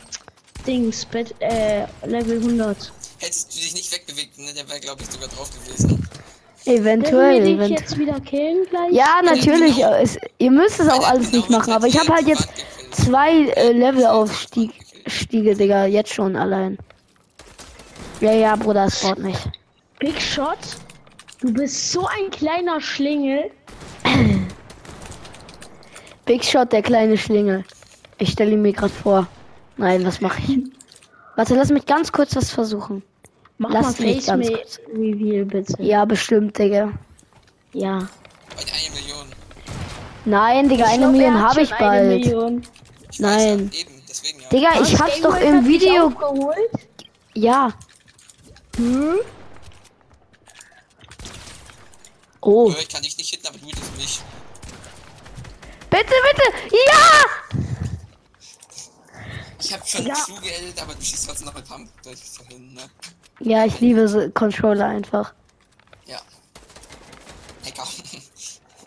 Dings, 0.67 1.05
Bet, 1.05 1.33
äh, 1.39 1.85
Level 2.05 2.37
100. 2.37 2.91
Hättest 3.19 3.55
du 3.55 3.59
dich 3.59 3.73
nicht 3.73 3.91
wegbewegt, 3.91 4.37
ne? 4.37 4.53
Der 4.55 4.67
wäre, 4.69 4.79
glaube 4.79 5.01
ich, 5.01 5.09
sogar 5.09 5.29
drauf 5.29 5.49
gewesen. 5.51 6.07
Eventuell, 6.65 7.41
dich 7.41 7.55
event 7.55 7.79
jetzt 7.79 7.97
wieder 7.97 8.19
killen 8.21 8.65
gleich? 8.69 8.93
Ja, 8.93 9.21
natürlich. 9.23 9.77
genau. 9.77 9.93
Es, 9.95 10.17
ihr 10.37 10.51
müsst 10.51 10.79
es 10.79 10.87
auch 10.87 11.01
er 11.03 11.09
alles 11.09 11.31
genau 11.31 11.41
nicht 11.41 11.49
machen, 11.49 11.73
aber 11.73 11.87
ich 11.87 11.99
habe 11.99 12.13
halt 12.13 12.27
jetzt 12.27 12.47
zwei 12.91 13.47
äh, 13.49 13.71
Levelaufstiege, 13.73 14.73
Digga, 15.55 15.85
jetzt 15.85 16.13
schon 16.13 16.35
allein. 16.35 16.77
Ja, 18.21 18.31
ja, 18.31 18.55
Bruder, 18.55 18.85
es 18.85 19.01
braucht 19.01 19.19
nicht. 19.19 19.39
Big 19.99 20.21
Shot, 20.21 20.57
du 21.43 21.53
bist 21.53 21.91
so 21.91 22.07
ein 22.07 22.31
kleiner 22.31 22.79
Schlingel. 22.79 23.51
Big 26.25 26.43
Shot, 26.43 26.71
der 26.71 26.81
kleine 26.81 27.17
Schlingel. 27.17 27.65
Ich 28.17 28.31
stelle 28.31 28.51
ihn 28.51 28.61
mir 28.61 28.71
gerade 28.71 28.93
vor. 28.93 29.27
Nein, 29.75 30.05
was 30.05 30.21
mache 30.21 30.41
ich? 30.47 30.59
Warte, 31.35 31.55
lass 31.55 31.69
mich 31.69 31.85
ganz 31.85 32.11
kurz 32.11 32.35
was 32.35 32.49
versuchen. 32.49 33.03
Mach 33.57 33.71
Lass 33.71 33.99
mal 33.99 34.07
mich 34.07 34.15
Face 34.15 34.25
ganz 34.27 34.47
kurz. 34.47 34.79
Reveal 34.93 35.45
bitte. 35.45 35.75
Ja, 35.83 36.05
bestimmt, 36.05 36.57
Digga. 36.57 36.93
Ja. 37.73 37.99
Bei 37.99 38.61
eine 38.61 38.95
Million. 38.95 39.27
Nein, 40.25 40.69
Digga, 40.69 40.85
Ich 40.85 40.91
eine 40.91 40.99
glaub, 40.99 41.11
Million 41.11 41.41
habe 41.41 41.61
ich 41.61 41.73
eine 41.73 41.79
bald. 41.79 42.07
Million. 42.07 42.61
Ich 43.11 43.19
Nein. 43.19 43.69
Weiß 43.69 43.77
ja, 43.77 43.81
eben, 43.81 44.01
deswegen 44.07 44.39
ja. 44.39 44.49
Digga, 44.49 44.81
ich 44.81 44.99
hab's 44.99 45.13
Game 45.15 45.23
doch 45.23 45.33
World 45.33 45.43
im 45.43 45.65
Video. 45.65 46.13
Ja. 47.33 47.73
Hm? 48.77 49.19
Oh. 52.45 52.69
Ja, 52.71 52.77
Ich 52.79 52.89
kann 52.89 53.01
dich 53.01 53.17
nicht 53.17 53.29
hitten, 53.29 53.47
aber 53.47 53.57
du 53.57 53.65
hittest 53.65 53.97
mich. 53.97 54.21
Bitte, 55.89 56.05
bitte. 56.05 56.77
Ja! 56.89 57.59
Ich 59.59 59.73
hab 59.73 59.87
schon 59.87 60.05
Ja. 60.05 60.13
zugeedet, 60.15 60.81
aber 60.81 60.93
du 60.93 61.01
schießt 61.01 61.27
trotzdem 61.27 61.47
noch 61.47 61.53
mit 61.55 61.67
Pump 61.67 61.89
durch 62.03 62.19
vorhin, 62.19 62.73
ne? 62.73 62.81
Ja, 63.39 63.65
ich 63.65 63.79
liebe 63.79 64.07
so 64.07 64.29
Controller 64.31 64.87
einfach. 64.87 65.33
Ja. 66.05 66.19
Hacker. 67.65 67.87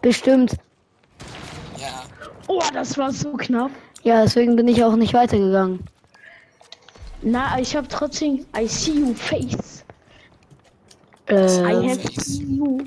Bestimmt. 0.02 0.56
ja. 1.78 2.04
Oh, 2.48 2.62
das 2.74 2.96
war 2.98 3.10
so 3.12 3.32
knapp. 3.34 3.70
Ja, 4.02 4.22
deswegen 4.22 4.54
bin 4.56 4.68
ich 4.68 4.84
auch 4.84 4.94
nicht 4.96 5.14
weitergegangen. 5.14 5.84
Na, 7.22 7.58
ich 7.58 7.74
habe 7.74 7.88
trotzdem. 7.88 8.46
I 8.56 8.68
see 8.68 8.92
you 8.92 9.14
face. 9.14 9.84
I 11.28 11.32
Äh, 11.32 11.88
have 11.88 12.00
Face. 12.00 12.24
seen 12.26 12.56
you 12.56 12.78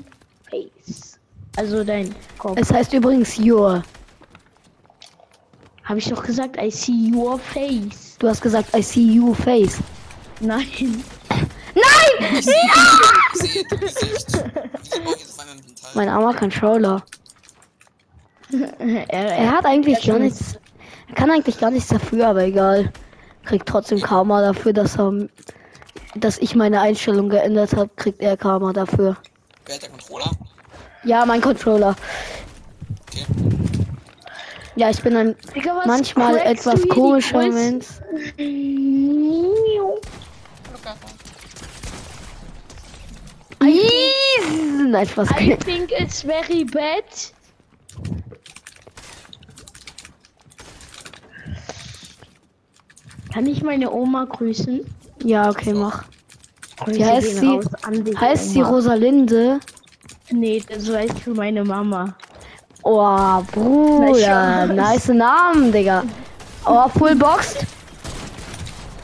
face. 0.50 1.18
Also 1.56 1.84
dein 1.84 2.14
Kopf. 2.38 2.58
es 2.58 2.72
heißt 2.72 2.92
übrigens 2.92 3.38
Your. 3.38 3.82
Habe 5.84 5.98
ich 5.98 6.08
doch 6.08 6.22
gesagt, 6.22 6.56
I 6.56 6.70
see 6.70 7.12
your 7.12 7.38
face. 7.38 8.16
Du 8.18 8.28
hast 8.28 8.40
gesagt, 8.40 8.74
I 8.76 8.82
see 8.82 9.14
you 9.14 9.34
face. 9.34 9.78
Nein. 10.40 11.04
Nein! 11.74 12.42
Mein 15.94 16.08
armer 16.08 16.34
Controller. 16.34 17.02
er, 18.78 19.08
Er 19.08 19.50
hat 19.50 19.66
eigentlich 19.66 20.06
gar 20.06 20.18
nichts. 20.18 20.58
Er 21.08 21.14
kann 21.14 21.30
eigentlich 21.30 21.58
gar 21.58 21.70
nichts 21.70 21.88
dafür, 21.88 22.28
aber 22.28 22.44
egal. 22.44 22.92
Kriegt 23.44 23.68
trotzdem 23.68 24.00
Karma 24.00 24.42
dafür, 24.42 24.72
dass 24.72 24.96
er. 24.96 25.28
Dass 26.14 26.38
ich 26.38 26.54
meine 26.54 26.80
Einstellung 26.80 27.28
geändert 27.28 27.74
habe, 27.74 27.90
kriegt 27.96 28.20
er 28.20 28.36
Karma 28.36 28.72
dafür. 28.72 29.16
Wer 29.70 29.76
hat 29.76 29.82
der 29.82 29.90
Controller? 29.90 30.30
Ja, 31.04 31.24
mein 31.24 31.40
Controller. 31.40 31.94
Okay. 33.08 33.24
Ja, 34.74 34.90
ich 34.90 35.00
bin 35.00 35.14
ein 35.14 35.36
Digga, 35.54 35.76
was 35.76 35.86
manchmal 35.86 36.38
etwas 36.38 36.88
komischer? 36.88 37.46
Mensch. 37.46 37.86
Nein, 44.88 45.06
Spaß. 45.06 45.30
I 45.38 45.56
think 45.56 45.92
it's 45.92 46.22
very 46.22 46.64
bad. 46.64 47.04
Kann 53.32 53.46
ich 53.46 53.62
meine 53.62 53.88
Oma 53.92 54.24
grüßen? 54.24 54.80
Ja, 55.22 55.48
okay, 55.48 55.74
mach. 55.74 56.06
Wie 56.86 57.04
heißt 57.04 57.36
sie? 57.36 57.46
raus 57.46 57.64
Heißt 58.18 58.50
sie. 58.50 58.60
Rosalinde? 58.60 59.60
Nee, 60.30 60.62
das 60.68 60.88
heißt 60.88 61.18
für 61.20 61.34
meine 61.34 61.64
Mama. 61.64 62.14
Oh, 62.82 63.42
Bruder. 63.52 64.66
Nice 64.66 65.08
Namen, 65.08 65.70
Digga. 65.72 66.04
Oh, 66.64 66.88
Full 66.88 67.16
Boxed. 67.16 67.66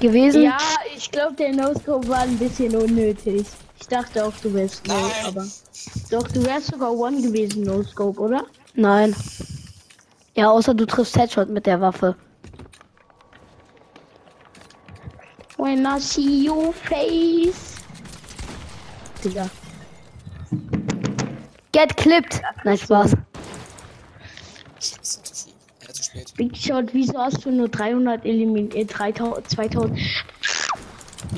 Gewesen. 0.00 0.42
Ja, 0.42 0.59
ich 0.95 1.11
glaube, 1.11 1.35
der 1.35 1.54
No-Scope 1.54 2.09
war 2.09 2.21
ein 2.21 2.37
bisschen 2.38 2.75
unnötig. 2.76 3.47
Ich 3.80 3.88
dachte 3.88 4.25
auch, 4.25 4.33
du 4.42 4.52
wärst 4.52 4.87
No, 4.87 4.95
Nein. 4.95 5.11
aber. 5.26 5.47
Doch, 6.11 6.28
du 6.28 6.45
wärst 6.45 6.68
sogar 6.68 6.92
One 6.92 7.21
gewesen, 7.21 7.62
No-Scope, 7.62 8.21
oder? 8.21 8.45
Nein. 8.75 9.14
Ja, 10.35 10.50
außer 10.50 10.75
du 10.75 10.85
triffst 10.87 11.16
Headshot 11.16 11.49
mit 11.49 11.66
der 11.66 11.80
Waffe. 11.80 12.14
When 15.56 15.86
I 15.86 15.98
see 16.00 16.44
your 16.46 16.72
face. 16.72 17.76
Digga. 19.22 19.48
Get 21.72 21.96
clipped. 21.96 22.42
Nein, 22.64 22.76
Spaß. 22.76 23.16
Big 26.36 26.56
Shot, 26.56 26.92
wieso 26.92 27.18
hast 27.18 27.44
du 27.44 27.50
nur 27.50 27.68
300 27.68 28.25
eliminiert? 28.25 28.90
3000, 28.98 29.50
2000. 29.50 29.98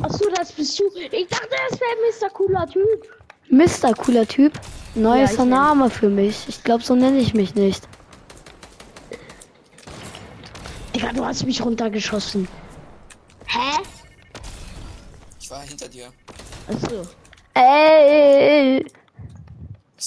Achso, 0.02 0.24
das 0.34 0.52
bist 0.52 0.78
du. 0.78 0.84
Ich 1.12 1.28
dachte, 1.28 1.48
das 1.70 1.80
wäre 1.80 2.30
Mr. 2.30 2.30
Cooler 2.30 2.66
Typ. 2.66 3.08
Mr. 3.50 3.94
cooler 3.94 4.26
Typ. 4.26 4.52
Neuer 4.94 5.30
Ja, 5.30 5.44
Name 5.44 5.90
für 5.90 6.08
mich. 6.08 6.48
Ich 6.48 6.62
glaube, 6.64 6.82
so 6.82 6.94
nenne 6.94 7.18
ich 7.18 7.34
mich 7.34 7.54
nicht. 7.54 7.88
Digga, 10.94 11.12
du 11.12 11.24
hast 11.24 11.44
mich 11.44 11.64
runtergeschossen. 11.64 12.48
Hinter 15.78 15.88
dir. 15.88 16.12
Achso. 16.66 17.02
Ey. 17.54 18.84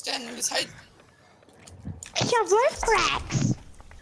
Denn? 0.06 0.36
Jetzt 0.36 0.52
halt. 0.52 0.68
Ich 2.16 2.22
hab 2.22 2.50
Wolfcracks. 2.50 3.56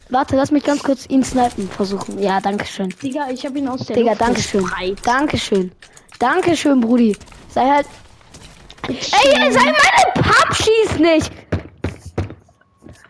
Warte, 0.10 0.36
lass 0.36 0.52
mich 0.52 0.64
ganz 0.64 0.82
kurz 0.82 1.06
ihn 1.08 1.24
snipen 1.24 1.70
versuchen. 1.70 2.20
Ja, 2.20 2.42
danke 2.42 2.66
schön. 2.66 2.90
Digga, 3.02 3.30
ich 3.30 3.46
hab 3.46 3.56
ihn 3.56 3.68
aus 3.68 3.86
der 3.86 3.96
Digga, 3.96 4.12
Luft 4.12 4.22
danke 4.22 4.42
schön. 4.42 4.66
Danke 5.04 5.38
schön. 5.38 5.72
Danke 6.18 6.58
schön, 6.58 6.82
Brudi. 6.82 7.16
Sei 7.50 7.68
halt. 7.68 7.86
Ey, 8.88 9.52
sei 9.52 9.60
meine 9.60 10.14
Pump 10.16 10.56
schießt 10.56 11.00
nicht. 11.00 11.32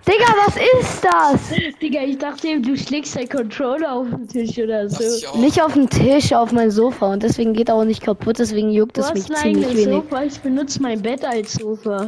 Digga, 0.10 0.26
was 0.44 0.56
ist 0.56 1.04
das? 1.04 1.78
Digga, 1.80 2.02
ich 2.02 2.18
dachte 2.18 2.48
eben, 2.48 2.64
du 2.64 2.76
schlägst 2.76 3.16
deinen 3.16 3.30
Controller 3.30 3.94
auf 3.94 4.08
den 4.10 4.28
Tisch 4.28 4.58
oder 4.58 4.90
so. 4.90 5.38
Nicht 5.38 5.62
auf 5.62 5.74
dem 5.74 5.88
Tisch, 5.88 6.34
auf 6.34 6.52
mein 6.52 6.72
Sofa. 6.72 7.14
Und 7.14 7.22
deswegen 7.22 7.54
geht 7.54 7.70
er 7.70 7.76
auch 7.76 7.84
nicht 7.84 8.02
kaputt. 8.02 8.40
Deswegen 8.40 8.72
juckt 8.72 8.98
Du 8.98 9.02
es 9.02 9.14
mich 9.14 9.26
ziemlich 9.26 9.70
wenig. 9.70 9.86
Sofa, 9.86 10.24
ich 10.24 10.40
benutze 10.40 10.82
mein 10.82 11.00
Bett 11.00 11.24
als 11.24 11.54
Sofa. 11.54 12.08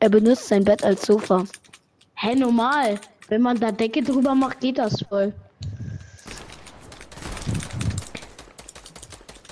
Er 0.00 0.10
benutzt 0.10 0.48
sein 0.48 0.64
Bett 0.64 0.84
als 0.84 1.06
Sofa. 1.06 1.44
Hä, 2.16 2.34
normal. 2.34 3.00
Wenn 3.28 3.40
man 3.40 3.58
da 3.58 3.72
Decke 3.72 4.02
drüber 4.02 4.34
macht, 4.34 4.60
geht 4.60 4.76
das 4.76 5.02
voll. 5.08 5.32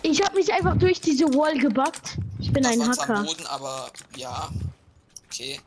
Ich 0.02 0.23
habe 0.23 0.37
mich 0.37 0.52
einfach 0.52 0.76
durch 0.76 1.00
diese 1.00 1.25
Wall 1.35 1.56
gebackt. 1.56 2.18
Ich 2.38 2.52
bin 2.52 2.64
Das 2.64 2.73
ein 2.73 2.87
Hacker. 2.87 3.23
Boden, 3.23 3.47
aber 3.47 3.90
ja. 4.14 4.50
Okay. 5.32 5.59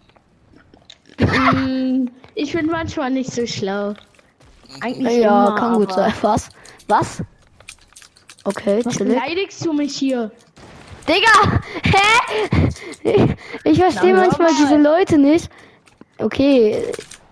Mm, 1.20 2.08
ich 2.36 2.53
bin 2.53 2.65
manchmal 2.67 3.12
nicht 3.12 3.32
so 3.32 3.46
schlau. 3.46 3.93
Eigentlich 4.82 5.17
Ja, 5.17 5.48
immer, 5.48 5.55
kann 5.55 5.74
gut 5.75 5.93
sein. 5.93 6.13
Was? 6.22 6.50
Was? 6.88 7.24
Okay, 8.46 8.82
Was 8.84 8.98
beleidigst 8.98 9.65
du 9.65 9.74
mich 9.74 9.96
hier? 9.96 10.32
Digga! 11.08 11.62
Hä? 11.84 12.60
Ich, 13.03 13.36
ich 13.63 13.79
verstehe 13.79 14.13
manchmal 14.15 14.51
mal. 14.51 14.58
diese 14.58 14.77
Leute 14.77 15.17
nicht. 15.17 15.50
Okay, 16.17 16.84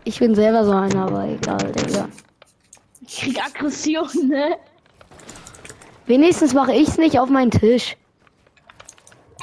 ich 0.03 0.19
bin 0.19 0.35
selber 0.35 0.65
so 0.65 0.71
einer, 0.71 1.03
aber 1.05 1.25
egal, 1.27 1.71
Digga. 1.71 2.07
Ich 3.07 3.19
krieg 3.21 3.43
Aggression, 3.43 4.07
ne? 4.27 4.57
Wenigstens 6.05 6.53
mache 6.53 6.73
ich's 6.73 6.97
nicht 6.97 7.19
auf 7.19 7.29
meinen 7.29 7.51
Tisch. 7.51 7.95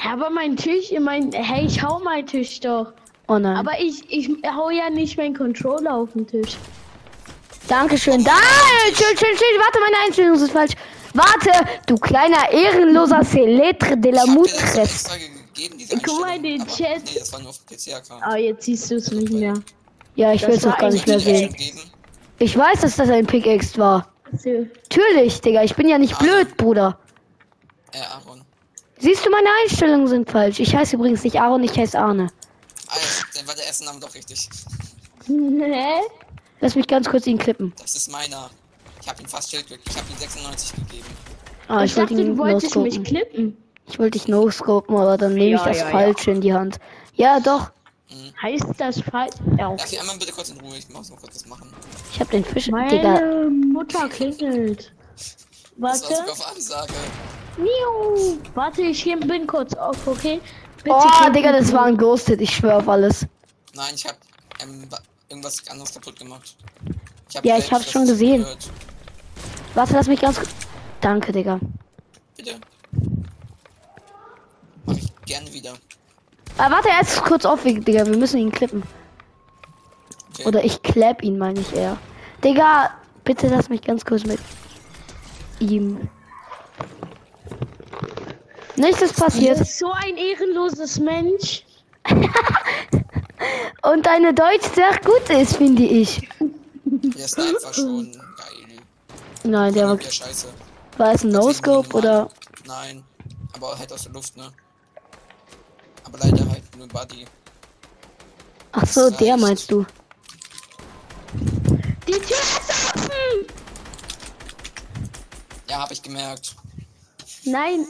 Aber 0.07 0.29
mein 0.29 0.55
Tisch, 0.55 0.91
mein, 0.99 1.31
hey, 1.33 1.65
ich 1.65 1.83
hau 1.83 1.99
meinen 1.99 2.25
Tisch 2.27 2.59
doch. 2.59 2.93
Oh 3.29 3.37
nein. 3.37 3.55
Aber 3.55 3.79
ich, 3.79 4.03
ich 4.11 4.27
hau 4.43 4.71
ja 4.71 4.89
nicht 4.89 5.15
meinen 5.15 5.35
Controller 5.35 5.93
auf 5.93 6.11
den 6.13 6.25
Tisch. 6.25 6.57
Dankeschön. 7.67 8.23
Da, 8.23 8.31
schön, 8.87 9.17
schön, 9.17 9.37
schön. 9.37 9.59
Warte, 9.59 9.79
meine 9.79 10.05
Einstellung 10.05 10.35
ist 10.35 10.51
falsch. 10.51 10.73
Warte, 11.13 11.51
du 11.85 11.95
kleiner 11.95 12.51
ehrenloser 12.51 13.21
Celetre 13.23 13.95
de 13.95 14.11
la 14.11 14.25
Mutres. 14.25 15.05
Guck 16.03 16.21
mal 16.21 16.37
in 16.37 16.43
den 16.43 16.67
Chat. 16.67 17.03
Nee, 17.05 17.19
das 17.19 17.31
war 17.31 17.39
nur 17.39 17.49
auf 17.49 17.59
dem 17.59 17.77
PC-Account. 17.77 18.23
Ah, 18.23 18.35
jetzt 18.35 18.65
siehst 18.65 18.89
du 18.89 18.95
es 18.95 19.11
nicht 19.11 19.31
mehr. 19.31 19.53
Ja, 20.15 20.33
ich 20.33 20.41
will 20.47 20.55
es 20.55 20.65
auch 20.65 20.77
gar 20.77 20.89
nicht 20.89 21.05
mehr 21.05 21.19
sehen. 21.19 21.55
Ich 22.39 22.57
weiß, 22.57 22.81
dass 22.81 22.95
das 22.95 23.09
ein 23.09 23.27
Pickaxe 23.27 23.77
war. 23.77 24.07
So. 24.37 24.65
Natürlich, 24.89 25.41
Digga. 25.41 25.63
Ich 25.63 25.75
bin 25.75 25.87
ja 25.87 25.99
nicht 25.99 26.17
blöd, 26.17 26.57
Bruder. 26.57 26.97
Äh, 27.91 27.99
Aaron. 27.99 28.41
Siehst 28.97 29.25
du, 29.25 29.29
meine 29.29 29.49
Einstellungen 29.63 30.07
sind 30.07 30.29
falsch. 30.29 30.59
Ich 30.59 30.75
heiße 30.75 30.95
übrigens 30.95 31.23
nicht 31.23 31.39
Aaron, 31.39 31.63
ich 31.63 31.77
heiße 31.77 31.97
Arne. 31.99 32.27
Dann 33.39 33.47
war 33.47 33.55
der 33.55 33.65
erste 33.65 33.85
Name 33.85 34.01
doch 34.01 34.13
richtig. 34.13 34.49
Hä? 35.25 36.01
Lass 36.59 36.75
mich 36.75 36.87
ganz 36.87 37.09
kurz 37.09 37.25
ihn 37.25 37.37
klippen. 37.37 37.73
Das 37.81 37.95
ist 37.95 38.11
meiner. 38.11 38.49
Ich 39.01 39.07
habe 39.07 39.21
ihm 39.21 39.29
fast 39.29 39.49
Schildglück. 39.49 39.79
Ich 39.89 39.95
habe 39.95 40.05
ihm 40.11 40.17
96 40.17 40.75
gegeben. 40.75 41.05
Ah, 41.69 41.83
ich 41.85 41.91
ich, 41.91 41.97
wollte 41.97 42.15
dachte, 42.15 42.27
ihn 42.27 42.35
du 42.35 42.37
wolltest 42.37 42.75
mich 42.75 42.97
no-scopen. 42.97 43.03
klippen. 43.05 43.57
Ich 43.87 43.97
wollte 43.97 44.19
dich 44.19 44.27
no-scopen, 44.27 44.97
aber 44.97 45.17
dann 45.17 45.35
nehme 45.35 45.55
ich 45.55 45.61
Ja, 45.61 45.67
das 45.67 45.77
ja, 45.77 45.85
ja. 45.85 45.91
Falsche 45.91 46.31
in 46.31 46.41
die 46.41 46.53
Hand. 46.53 46.79
Ja, 47.15 47.39
doch. 47.39 47.71
Heißt 48.41 48.65
das 48.77 48.99
falsch? 49.01 49.35
Ja. 49.57 49.69
Darf 49.75 49.91
ich 49.91 49.99
einmal 49.99 50.17
bitte 50.17 50.33
kurz 50.33 50.49
in 50.49 50.59
Ruhe? 50.59 50.77
Ich 50.77 50.89
muss 50.89 51.09
mal 51.09 51.17
kurz 51.17 51.35
was 51.35 51.45
machen. 51.45 51.71
Ich 52.11 52.19
habe 52.19 52.31
den 52.31 52.43
Fisch. 52.43 52.65
Digga. 52.65 52.73
Meine 52.73 53.49
Mutter 53.49 54.09
klingelt. 54.09 54.91
Das 55.15 55.37
war 55.77 55.91
Warte. 55.91 56.15
sogar 56.15 56.31
auf 56.31 56.47
Ansage. 56.55 56.93
Miau. 57.57 58.37
Warte, 58.53 58.81
ich 58.81 59.03
bin 59.03 59.47
kurz 59.47 59.73
auf, 59.75 60.07
okay? 60.07 60.41
Oh, 60.87 61.29
Digga, 61.33 61.51
das 61.51 61.71
war 61.73 61.85
ein 61.85 61.97
Ghosted. 61.97 62.39
Ich 62.41 62.55
schwör 62.55 62.77
auf 62.77 62.87
alles. 62.89 63.25
Nein, 63.75 63.93
ich 63.95 64.05
habe 64.05 64.17
ähm, 64.61 64.89
wa- 64.89 64.99
irgendwas 65.29 65.67
anderes 65.69 65.93
kaputt 65.93 66.17
gemacht. 66.19 66.55
hab 67.35 67.45
Ja, 67.45 67.57
ich 67.57 67.71
hab's 67.71 67.91
schon 67.91 68.05
gesehen. 68.05 68.41
gehört. 68.41 68.69
Warte, 69.75 69.93
lass 69.93 70.07
mich 70.07 70.19
ganz 70.21 70.37
kurz. 70.37 70.49
Danke, 71.01 71.31
Digga. 71.31 71.59
Bitte. 72.35 72.55
Mach 74.85 74.95
ich 74.97 75.13
gerne 75.25 75.51
wieder. 75.53 75.73
Ah, 76.57 76.69
warte, 76.71 76.89
er 76.89 77.01
ist 77.01 77.21
kurz 77.23 77.45
auf, 77.45 77.63
Digga. 77.63 78.05
Wir 78.05 78.17
müssen 78.17 78.37
ihn 78.39 78.51
klippen. 78.51 78.83
Okay. 80.33 80.45
Oder 80.47 80.63
ich 80.63 80.81
clap 80.81 81.21
ihn, 81.23 81.37
meine 81.37 81.59
ich 81.59 81.73
eher. 81.73 81.97
Digga, 82.43 82.91
bitte 83.23 83.47
lass 83.47 83.69
mich 83.69 83.81
ganz 83.81 84.05
kurz 84.05 84.25
mit 84.25 84.39
ihm. 85.59 86.09
Nichts 88.79 89.01
ist 89.01 89.17
Du 89.17 89.23
passiert. 89.23 89.59
bist 89.59 89.77
so 89.77 89.91
ein 89.91 90.15
ehrenloses 90.17 90.99
Mensch. 90.99 91.63
Und 93.83 94.05
deine 94.05 94.33
Deutsch 94.33 94.67
sehr 94.73 94.97
gut 95.03 95.29
ist, 95.29 95.55
finde 95.57 95.83
ich. 95.83 96.27
Der 96.85 97.25
ist 97.25 97.37
einfach 97.39 97.73
schon 97.73 98.11
geil. 98.11 98.79
Nein, 99.43 99.73
der 99.73 99.87
war, 99.87 99.97
Der 99.97 100.09
Scheiße. 100.11 100.47
war 100.97 101.13
es 101.13 101.23
ein 101.23 101.29
No-Scope 101.29 101.95
oder. 101.95 102.29
Nein. 102.65 103.03
Aber 103.53 103.77
halt 103.77 103.91
aus 103.93 104.03
der 104.03 104.11
Luft, 104.13 104.35
ne? 104.37 104.51
Aber 106.05 106.17
leider 106.19 106.49
halt 106.49 106.63
nur 106.77 106.87
Buddy. 106.87 107.25
Ach 108.71 108.85
so, 108.85 109.09
der 109.09 109.37
meinst 109.37 109.71
du. 109.71 109.85
Die 112.07 112.11
Tür 112.13 112.37
ist 112.37 112.69
offen. 112.95 113.45
Ja, 115.69 115.79
habe 115.79 115.93
ich 115.93 116.01
gemerkt. 116.01 116.55
Nein. 117.45 117.85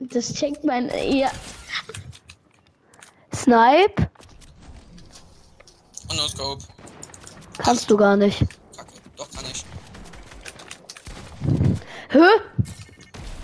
Das 0.00 0.32
checkt 0.34 0.64
man. 0.64 0.88
Ja. 0.88 1.30
Snipe? 3.34 4.10
Und 6.08 6.16
no 6.16 6.26
Scope. 6.28 6.64
Kannst 7.58 7.90
du 7.90 7.96
gar 7.96 8.16
nicht. 8.16 8.40
Kacke. 8.76 8.92
Doch 9.16 9.30
kann 9.30 9.44
ich. 9.50 9.64
Hä? 12.10 12.18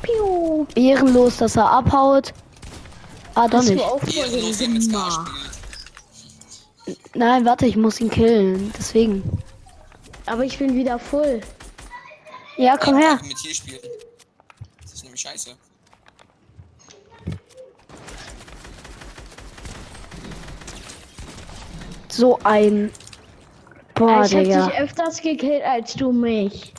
Piu. 0.02 0.66
Ehrenlos, 0.74 1.36
dass 1.36 1.56
er 1.56 1.70
abhaut. 1.70 2.32
Ah, 3.34 3.46
doch 3.48 3.58
Hast 3.58 3.68
du 3.68 3.74
nicht. 3.74 3.84
auch 3.84 4.02
Ehrenlos, 4.02 4.58
der 4.58 4.68
vorhin 4.68 4.72
mit 4.72 4.82
Scar 4.84 5.10
spielt. 6.86 7.06
Nein, 7.14 7.44
warte, 7.44 7.66
ich 7.66 7.76
muss 7.76 8.00
ihn 8.00 8.10
killen. 8.10 8.72
Deswegen. 8.78 9.22
Aber 10.26 10.44
ich 10.44 10.58
bin 10.58 10.74
wieder 10.74 10.98
voll. 10.98 11.40
Ja, 12.56 12.76
komm 12.76 12.96
her. 12.96 13.20
Mit 13.22 13.38
hier 13.38 13.54
spielen. 13.54 13.80
Das 14.82 14.94
ist 14.94 15.02
nämlich 15.04 15.20
scheiße. 15.20 15.50
So 22.16 22.38
ein. 22.44 22.90
Boah, 23.94 24.22
ich 24.24 24.34
hab 24.34 24.42
Digga. 24.44 24.66
dich 24.66 24.78
öfters 24.78 25.20
gekillt 25.20 25.62
als 25.64 25.94
du 25.94 26.12
mich. 26.12 26.72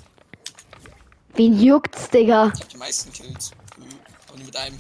Wen 1.36 1.60
juckt's, 1.60 2.10
Digga? 2.10 2.52
Ich 2.56 2.62
habe 2.62 2.72
die 2.74 2.78
meisten 2.78 3.14
Kills. 3.14 3.52
Nur 3.78 4.46
mit 4.46 4.56
einem. 4.58 4.76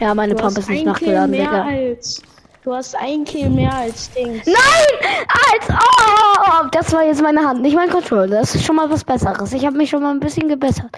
Ja, 0.00 0.14
meine 0.14 0.34
Du 0.34 0.40
Pump 0.42 0.56
ist 0.56 0.68
nicht 0.70 0.78
Kill 0.78 0.92
nachgeladen, 0.92 1.30
mehr 1.32 1.50
Digga. 1.50 1.64
als. 1.64 2.22
Du 2.62 2.74
hast 2.74 2.96
ein 2.96 3.24
Kill 3.24 3.50
mehr 3.50 3.72
als 3.74 4.10
Dings. 4.12 4.46
Nein! 4.46 4.56
Als 5.52 5.68
oh, 5.70 6.66
das 6.72 6.92
war 6.92 7.04
jetzt 7.04 7.22
meine 7.22 7.46
Hand, 7.46 7.60
nicht 7.62 7.76
mein 7.76 7.90
Controller. 7.90 8.38
Das 8.40 8.54
ist 8.54 8.64
schon 8.64 8.76
mal 8.76 8.90
was 8.90 9.04
Besseres. 9.04 9.52
Ich 9.52 9.64
habe 9.66 9.76
mich 9.76 9.90
schon 9.90 10.02
mal 10.02 10.10
ein 10.10 10.20
bisschen 10.20 10.48
gebessert. 10.48 10.90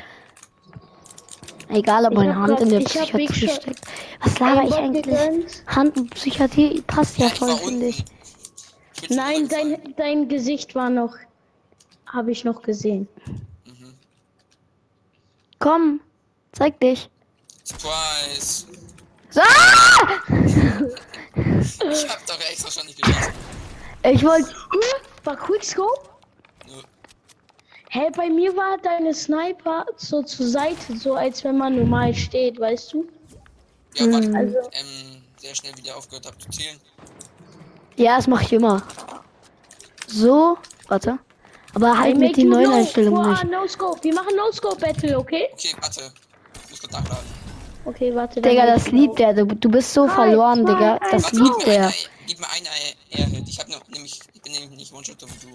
Egal, 1.70 2.07
ob 2.07 2.14
meine 2.14 2.35
Hand 2.35 2.61
in 2.61 2.70
der 2.70 2.81
Psychiatrie 2.81 3.28
steckt. 3.28 3.81
Was 4.22 4.38
laber 4.38 4.64
ich 4.64 4.74
eigentlich? 4.74 5.16
Hand 5.66 5.96
und 5.96 6.11
Psychiatrie 6.11 6.83
passt 6.83 7.18
ja 7.18 7.28
voll, 7.28 7.57
finde 7.57 7.87
ich. 7.87 8.04
Nein, 9.11 9.48
dein, 9.48 9.94
dein 9.96 10.28
Gesicht 10.28 10.74
war 10.74 10.90
noch. 10.90 11.14
Habe 12.07 12.33
ich 12.33 12.44
noch 12.44 12.62
gesehen. 12.62 13.07
Komm, 15.59 16.00
zeig 16.52 16.81
dich. 16.81 17.11
Surprise. 17.64 18.66
So! 19.31 19.42
Ich 21.90 22.09
hab 22.09 22.26
doch 22.26 22.40
extra 22.50 22.70
schon 22.70 22.87
nicht 22.87 23.02
geschossen. 23.02 23.33
Ich 24.04 24.24
wollte. 24.24 24.54
War 25.24 25.37
Quickscope? 25.37 26.08
Hä, 27.90 28.11
bei 28.14 28.29
mir 28.29 28.55
war 28.57 28.77
deine 28.79 29.14
Sniper 29.14 29.87
so 29.96 30.22
zur 30.22 30.46
Seite, 30.46 30.96
so 30.98 31.14
als 31.14 31.42
wenn 31.44 31.57
man 31.57 31.77
normal 31.77 32.14
steht, 32.14 32.61
weißt 32.61 32.92
du? 32.92 33.07
Ja, 33.94 34.05
weil 34.12 34.29
ich 34.29 34.37
Also- 34.37 34.59
ähm, 34.72 35.22
sehr 35.38 35.55
schnell 35.55 35.77
wieder 35.77 35.96
aufgehört 35.96 36.27
habe 36.27 36.37
zu 36.38 36.48
zählen. 36.51 36.79
Ja, 37.96 38.16
das 38.16 38.27
mache 38.27 38.44
ich 38.44 38.53
immer. 38.53 38.83
So, 40.07 40.59
warte. 40.88 41.18
Aber 41.74 41.98
halt 41.98 42.16
I 42.16 42.18
mit 42.18 42.37
den 42.37 42.48
neuen 42.51 42.70
no- 42.70 42.77
Einstellungen 42.77 43.22
Boah, 43.22 43.31
nicht. 43.31 43.44
No 43.51 43.66
Scope. 43.66 44.03
Wir 44.05 44.14
machen 44.14 44.37
No 44.37 44.51
Scope 44.53 44.77
Battle, 44.81 45.18
okay? 45.18 45.48
Okay, 45.53 45.74
warte. 45.81 46.12
Ich 46.64 46.70
muss 46.70 46.81
kurz 46.81 46.92
nachladen. 46.92 47.27
Okay, 47.85 48.14
warte. 48.14 48.40
Digga, 48.42 48.66
das 48.66 48.90
liebt 48.90 49.18
er. 49.20 49.33
Du, 49.33 49.46
du 49.46 49.68
bist 49.70 49.92
so 49.94 50.07
Drei, 50.07 50.14
verloren, 50.14 50.64
zwei, 50.66 50.74
Digga. 50.74 50.98
Das 51.11 51.24
Warte, 51.24 51.37
liebt 51.37 51.59
gib 51.59 51.66
mir 51.66 51.72
er. 51.74 51.83
eine, 51.87 51.94
gib 52.27 52.40
mir 52.40 52.46
eine 52.51 52.68
Airhit. 53.22 53.48
Ich 53.48 53.59
hab 53.59 53.68
noch, 53.68 53.87
nämlich, 53.88 54.20
ich 54.35 54.42
bin 54.42 54.53
nämlich 54.53 54.70
nicht 54.79 54.92
One-Shot 54.92 55.16
wie 55.22 55.46
du. 55.46 55.55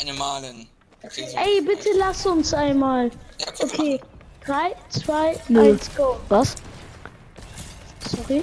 Eine 0.00 0.12
Malen. 0.14 0.68
Okay, 1.02 1.26
so. 1.28 1.36
Ey, 1.38 1.60
bitte 1.62 1.88
lass 1.96 2.26
uns 2.26 2.52
einmal. 2.52 3.10
Okay. 3.62 4.00
3, 4.44 4.74
2, 4.90 5.40
Null. 5.48 5.72
1, 5.72 5.94
go. 5.96 6.16
Was? 6.28 6.56
Sorry. 8.08 8.42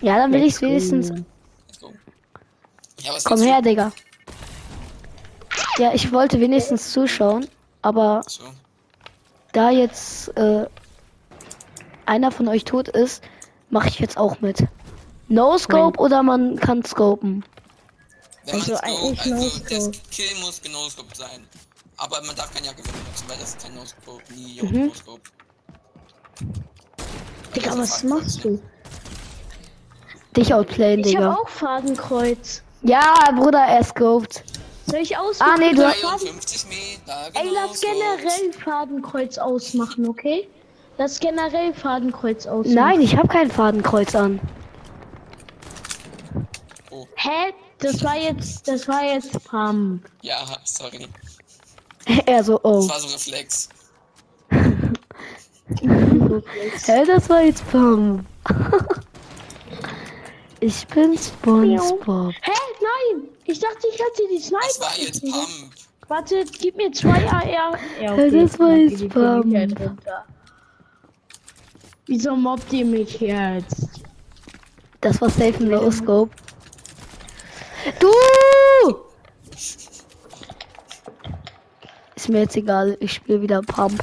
Ja, 0.00 0.16
dann 0.16 0.32
will 0.32 0.44
ich 0.44 0.60
wenigstens. 0.60 1.10
Let's 1.10 1.80
go. 1.80 1.92
Ja, 3.00 3.12
was 3.14 3.24
Komm 3.24 3.40
her, 3.42 3.56
du? 3.62 3.68
Digga. 3.68 3.92
Ja, 5.78 5.92
ich 5.92 6.12
wollte 6.12 6.40
wenigstens 6.40 6.92
zuschauen, 6.92 7.46
aber 7.82 8.22
So. 8.26 8.44
da 9.52 9.70
jetzt 9.70 10.36
äh, 10.36 10.66
einer 12.06 12.30
von 12.30 12.48
euch 12.48 12.64
tot 12.64 12.88
ist, 12.88 13.22
mache 13.70 13.88
ich 13.88 13.98
jetzt 13.98 14.16
auch 14.16 14.40
mit. 14.40 14.66
No 15.28 15.58
Scope 15.58 16.00
oder 16.00 16.22
man 16.22 16.56
kann 16.56 16.84
scopen. 16.84 17.44
Wenn 18.50 18.60
Also 18.60 18.72
man 18.72 18.80
eigentlich 18.80 19.20
Scope, 19.20 19.34
also 19.34 19.50
Scope. 19.90 19.98
Kill 20.10 20.40
muss 20.40 20.60
genoscope 20.62 21.14
sein. 21.14 21.46
Aber 21.98 22.22
man 22.24 22.34
darf 22.34 22.52
keine 22.54 22.66
Jacke 22.66 22.82
benutzen, 22.82 23.24
weil 23.26 23.36
das 23.38 23.50
ist 23.50 23.62
kein 23.62 23.74
No-Scope. 23.74 24.22
Nie 24.34 24.62
Mhm. 24.62 24.86
No-Scope. 24.86 25.20
Digga, 27.54 27.70
Also 27.70 27.82
was 27.82 27.90
Fahrtkreuz, 28.00 28.10
machst 28.10 28.44
du? 28.44 28.62
Dich 30.36 30.54
outplayen, 30.54 31.00
Ich 31.00 31.06
Digga. 31.08 31.24
habe 31.24 31.40
auch 31.40 31.48
Fadenkreuz. 31.48 32.62
Ja, 32.82 33.30
Bruder, 33.34 33.58
er 33.60 33.84
scoped. 33.84 34.44
Soll 34.86 35.00
ich 35.00 35.16
aus? 35.18 35.40
Ah, 35.40 35.56
nee, 35.58 35.72
du 35.74 35.84
hast- 35.86 36.00
53 36.02 36.66
Meter, 36.68 37.30
Ey, 37.34 37.50
lass 37.52 37.80
generell 37.80 38.52
Fadenkreuz 38.52 39.36
ausmachen, 39.36 40.08
okay? 40.08 40.48
Lass 40.96 41.20
generell 41.20 41.74
Fadenkreuz 41.74 42.46
ausmachen. 42.46 42.74
Nein, 42.74 43.00
ich 43.02 43.14
habe 43.16 43.28
kein 43.28 43.50
Fadenkreuz 43.50 44.14
an. 44.14 44.40
Oh, 46.90 47.06
Hä? 47.16 47.52
Das 47.78 48.02
war 48.02 48.16
jetzt, 48.16 48.66
das 48.66 48.88
war 48.88 49.04
jetzt 49.04 49.32
Pump. 49.44 50.04
ja, 50.22 50.44
sorry. 50.64 51.06
er 52.26 52.42
so, 52.42 52.58
oh. 52.62 52.80
Das 52.80 52.88
war 52.88 53.00
so 53.00 53.08
Reflex. 53.08 53.68
Hä, 56.86 57.04
das 57.06 57.28
war 57.28 57.42
jetzt 57.42 57.68
Pump. 57.70 58.24
ich 60.60 60.86
bin 60.88 61.16
SpongeBob. 61.16 62.32
Hä? 62.42 62.52
Nein! 62.80 63.28
Ich 63.44 63.60
dachte, 63.60 63.86
ich 63.92 64.00
hatte 64.00 64.22
die 64.32 64.40
Sniper. 64.40 64.64
Das 64.66 64.80
war 64.80 64.98
jetzt 64.98 65.22
Pump. 65.22 65.72
Warte, 66.08 66.44
gib 66.58 66.76
mir 66.76 66.90
zwei 66.92 67.24
AR. 67.30 67.46
Ja, 67.46 68.16
Ja, 68.16 68.16
das 68.30 68.58
war 68.58 68.72
jetzt 68.72 69.08
Pump. 69.10 69.44
runter. 69.44 70.24
Wieso 72.06 72.34
mobbt 72.34 72.72
ihr 72.72 72.86
mich 72.86 73.20
jetzt? 73.20 74.00
Das 75.02 75.20
war 75.20 75.28
safe 75.28 75.54
ein 75.60 75.66
Low 75.68 75.90
Scope. 75.90 76.34
Du! 77.98 78.96
Ist 82.16 82.28
mir 82.28 82.40
jetzt 82.40 82.56
egal, 82.56 82.96
ich 83.00 83.14
spiele 83.14 83.40
wieder 83.42 83.62
Pump. 83.62 84.02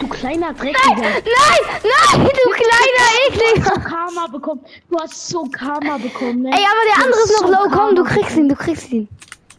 Du 0.00 0.08
kleiner 0.08 0.52
Dreckiger. 0.54 0.96
Nein, 0.96 1.22
nein, 1.24 2.30
du 2.44 2.50
kleiner 2.50 3.02
Du 3.28 3.38
hast 3.38 3.54
Ekliger. 3.54 3.74
so 3.74 3.80
Karma 3.80 4.26
bekommen. 4.26 4.60
Du 4.90 4.98
hast 4.98 5.28
so 5.28 5.44
Karma 5.44 5.98
bekommen, 5.98 6.42
ne? 6.42 6.50
Ey, 6.50 6.64
aber 6.64 6.84
der 6.86 6.96
Du 6.96 7.04
andere 7.04 7.22
ist 7.22 7.40
noch 7.40 7.48
so 7.48 7.52
low. 7.52 7.70
Komm, 7.70 7.94
du 7.94 8.02
Karma 8.04 8.20
kriegst 8.20 8.36
ihn, 8.36 8.48
du 8.48 8.56
kriegst 8.56 8.90
ihn. 8.90 9.08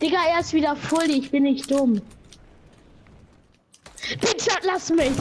Digga, 0.01 0.17
er 0.33 0.39
ist 0.41 0.53
wieder 0.53 0.75
voll, 0.75 1.09
ich 1.09 1.31
bin 1.31 1.43
nicht 1.43 1.71
dumm. 1.71 2.01
Bitte 4.19 4.51
lass 4.63 4.89
mich! 4.89 5.11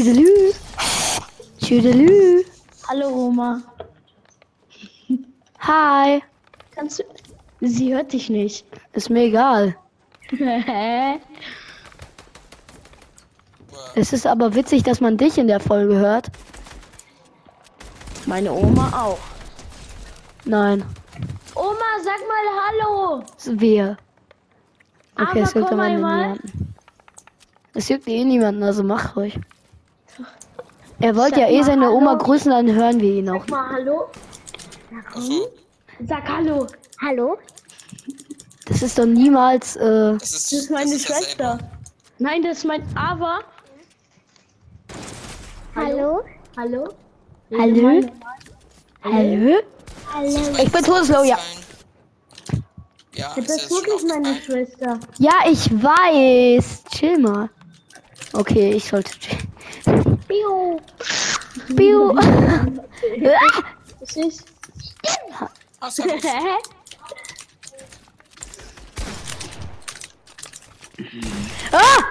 Tschüdelü. 0.00 0.52
Tschüdelü. 1.58 2.44
Hallo 2.88 3.08
Oma. 3.08 3.60
Hi. 5.58 6.22
Kannst 6.74 7.00
du. 7.00 7.04
Sie 7.60 7.94
hört 7.94 8.10
dich 8.14 8.30
nicht. 8.30 8.64
Ist 8.94 9.10
mir 9.10 9.24
egal. 9.24 9.76
Es 13.94 14.12
ist 14.14 14.26
aber 14.26 14.54
witzig, 14.54 14.84
dass 14.84 15.02
man 15.02 15.18
dich 15.18 15.36
in 15.36 15.48
der 15.48 15.60
Folge 15.60 15.96
hört. 15.96 16.30
Meine 18.24 18.52
Oma 18.52 19.04
auch. 19.04 19.18
Nein, 20.46 20.82
Oma, 21.54 21.90
sag 22.04 22.20
mal 22.30 22.46
Hallo! 22.62 23.24
wir. 23.60 23.98
Okay, 25.16 25.26
Aber 25.26 25.40
es 25.40 25.52
juckt 25.52 25.72
aber 25.72 25.88
niemanden. 25.88 26.74
Es 27.74 27.88
juckt 27.90 28.08
eh 28.08 28.24
niemanden, 28.24 28.62
also 28.62 28.82
mach 28.82 29.16
ruhig. 29.16 29.38
Er 31.00 31.16
wollte 31.16 31.40
Sag 31.40 31.50
ja 31.50 31.58
eh 31.58 31.62
seine 31.62 31.90
Oma 31.90 32.10
Hallo. 32.12 32.18
grüßen, 32.24 32.50
dann 32.50 32.72
hören 32.74 33.00
wir 33.00 33.14
ihn 33.14 33.28
auch. 33.30 33.40
Sag 33.40 33.50
mal 33.50 33.72
Hallo. 33.72 34.10
Sag 36.06 36.28
Hallo. 36.28 36.66
Hallo? 37.00 37.38
Das 38.66 38.82
ist 38.82 38.98
doch 38.98 39.06
niemals, 39.06 39.76
äh, 39.76 40.12
das 40.18 40.32
ist, 40.32 40.52
Das 40.52 40.58
ist 40.60 40.70
meine 40.70 40.84
das 40.84 40.94
ist 40.94 41.06
Schwester. 41.06 41.58
Nein, 42.18 42.42
das 42.42 42.58
ist 42.58 42.64
mein 42.64 42.82
Aber. 42.96 43.40
Hallo? 45.74 46.20
Hallo? 46.56 46.88
Hallo? 47.58 48.02
Hallo? 49.02 49.58
Hallo. 50.12 50.52
Ich 50.62 50.70
bin 50.72 50.84
todeslow, 50.84 51.24
ja. 51.24 51.38
Ja, 53.14 53.32
Das 53.36 53.48
ist 53.48 53.70
wirklich 53.70 54.02
meine? 54.08 54.34
Schwester. 54.40 55.00
Ja, 55.18 55.32
ich 55.50 55.70
weiß. 55.70 56.84
Chill 56.90 57.18
mal. 57.18 57.48
Okay, 58.32 58.72
ich 58.72 58.84
sollte 58.88 59.10
chillen. 59.18 59.49
Ah! 62.16 62.66
Das 64.00 64.16
ist. 64.16 64.44
Ah? 65.82 66.28
Ah! 71.72 72.02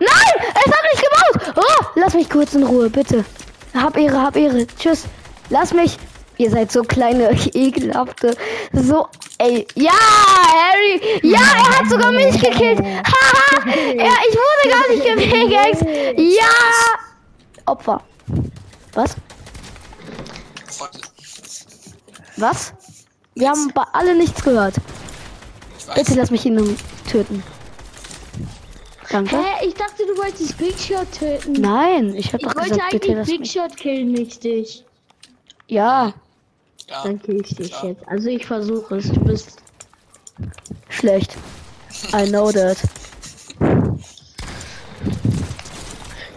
Nein! 0.00 0.34
Es 0.54 0.72
hat 0.72 0.84
mich 0.92 1.02
gebaut! 1.02 1.54
Oh, 1.56 1.84
lass 1.94 2.14
mich 2.14 2.28
kurz 2.28 2.54
in 2.54 2.64
Ruhe, 2.64 2.90
bitte. 2.90 3.24
Hab 3.74 3.96
Ehre, 3.96 4.20
hab 4.20 4.36
Ehre. 4.36 4.66
Tschüss. 4.66 5.04
Lass 5.50 5.72
mich. 5.72 5.96
Ihr 6.36 6.50
seid 6.50 6.70
so 6.72 6.82
kleine, 6.82 7.30
ekelhafte. 7.54 8.36
So, 8.72 9.08
ey. 9.38 9.66
Ja, 9.74 9.92
Harry. 9.92 11.20
Ja, 11.22 11.40
er 11.40 11.78
hat 11.78 11.88
sogar 11.88 12.12
mich 12.12 12.40
gekillt. 12.40 12.80
Haha. 12.80 13.37
ja, 13.96 14.12
ich 14.28 14.36
wurde 14.36 14.70
gar 14.70 14.88
nicht 14.88 15.04
gepickaxed. 15.04 15.84
Ja. 16.18 16.48
Opfer. 17.66 18.02
Was? 18.94 19.16
Was? 22.36 22.72
Wir 23.34 23.48
haben 23.50 23.70
bei 23.74 23.82
alle 23.92 24.14
nichts 24.16 24.42
gehört. 24.42 24.74
Bitte 25.94 26.14
lass 26.14 26.30
mich 26.30 26.44
ihn 26.44 26.76
töten. 27.10 27.42
Danke. 29.10 29.36
Hä? 29.38 29.66
Ich 29.66 29.74
dachte, 29.74 30.04
du 30.06 30.16
wolltest 30.18 30.58
Big 30.58 30.78
Shot 30.78 31.10
töten. 31.12 31.52
Nein, 31.52 32.14
ich 32.14 32.32
hab 32.32 32.40
Ich 32.40 32.46
doch 32.46 32.54
wollte 32.56 32.70
gesagt, 32.70 32.90
bitte 32.90 33.06
eigentlich 33.06 33.16
lass 33.16 33.28
Big 33.28 33.40
mich. 33.40 33.52
Shot 33.52 33.76
killen, 33.76 34.12
nicht 34.12 34.44
dich. 34.44 34.84
Ja, 35.66 36.12
Ja, 36.88 37.02
Dann 37.04 37.20
kill 37.20 37.40
ich 37.42 37.54
dich 37.56 37.70
klar. 37.70 37.84
jetzt. 37.86 38.06
Also 38.08 38.28
ich 38.28 38.46
versuche 38.46 38.96
es. 38.96 39.10
Du 39.10 39.20
bist. 39.20 39.58
schlecht. 40.88 41.36
I 42.14 42.26
know 42.28 42.50
that. 42.52 42.76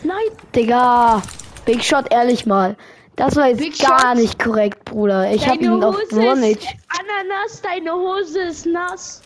Nein! 0.03 0.31
Digga, 0.55 1.21
Big 1.65 1.83
Shot, 1.83 2.11
ehrlich 2.11 2.45
mal. 2.45 2.75
Das 3.15 3.35
war 3.35 3.47
jetzt 3.49 3.59
Big 3.59 3.77
gar 3.79 3.99
Shot. 3.99 4.17
nicht 4.17 4.39
korrekt, 4.39 4.85
Bruder. 4.85 5.31
Ich 5.31 5.47
hab 5.47 5.59
Deine 5.59 5.75
ihn 5.75 5.83
auf 5.83 5.95
Hose 5.95 6.03
ist 6.03 6.11
Vonage. 6.13 6.67
Ananas, 6.99 7.61
deine 7.61 7.93
Hose 7.93 8.39
ist 8.41 8.65
nass. 8.65 9.21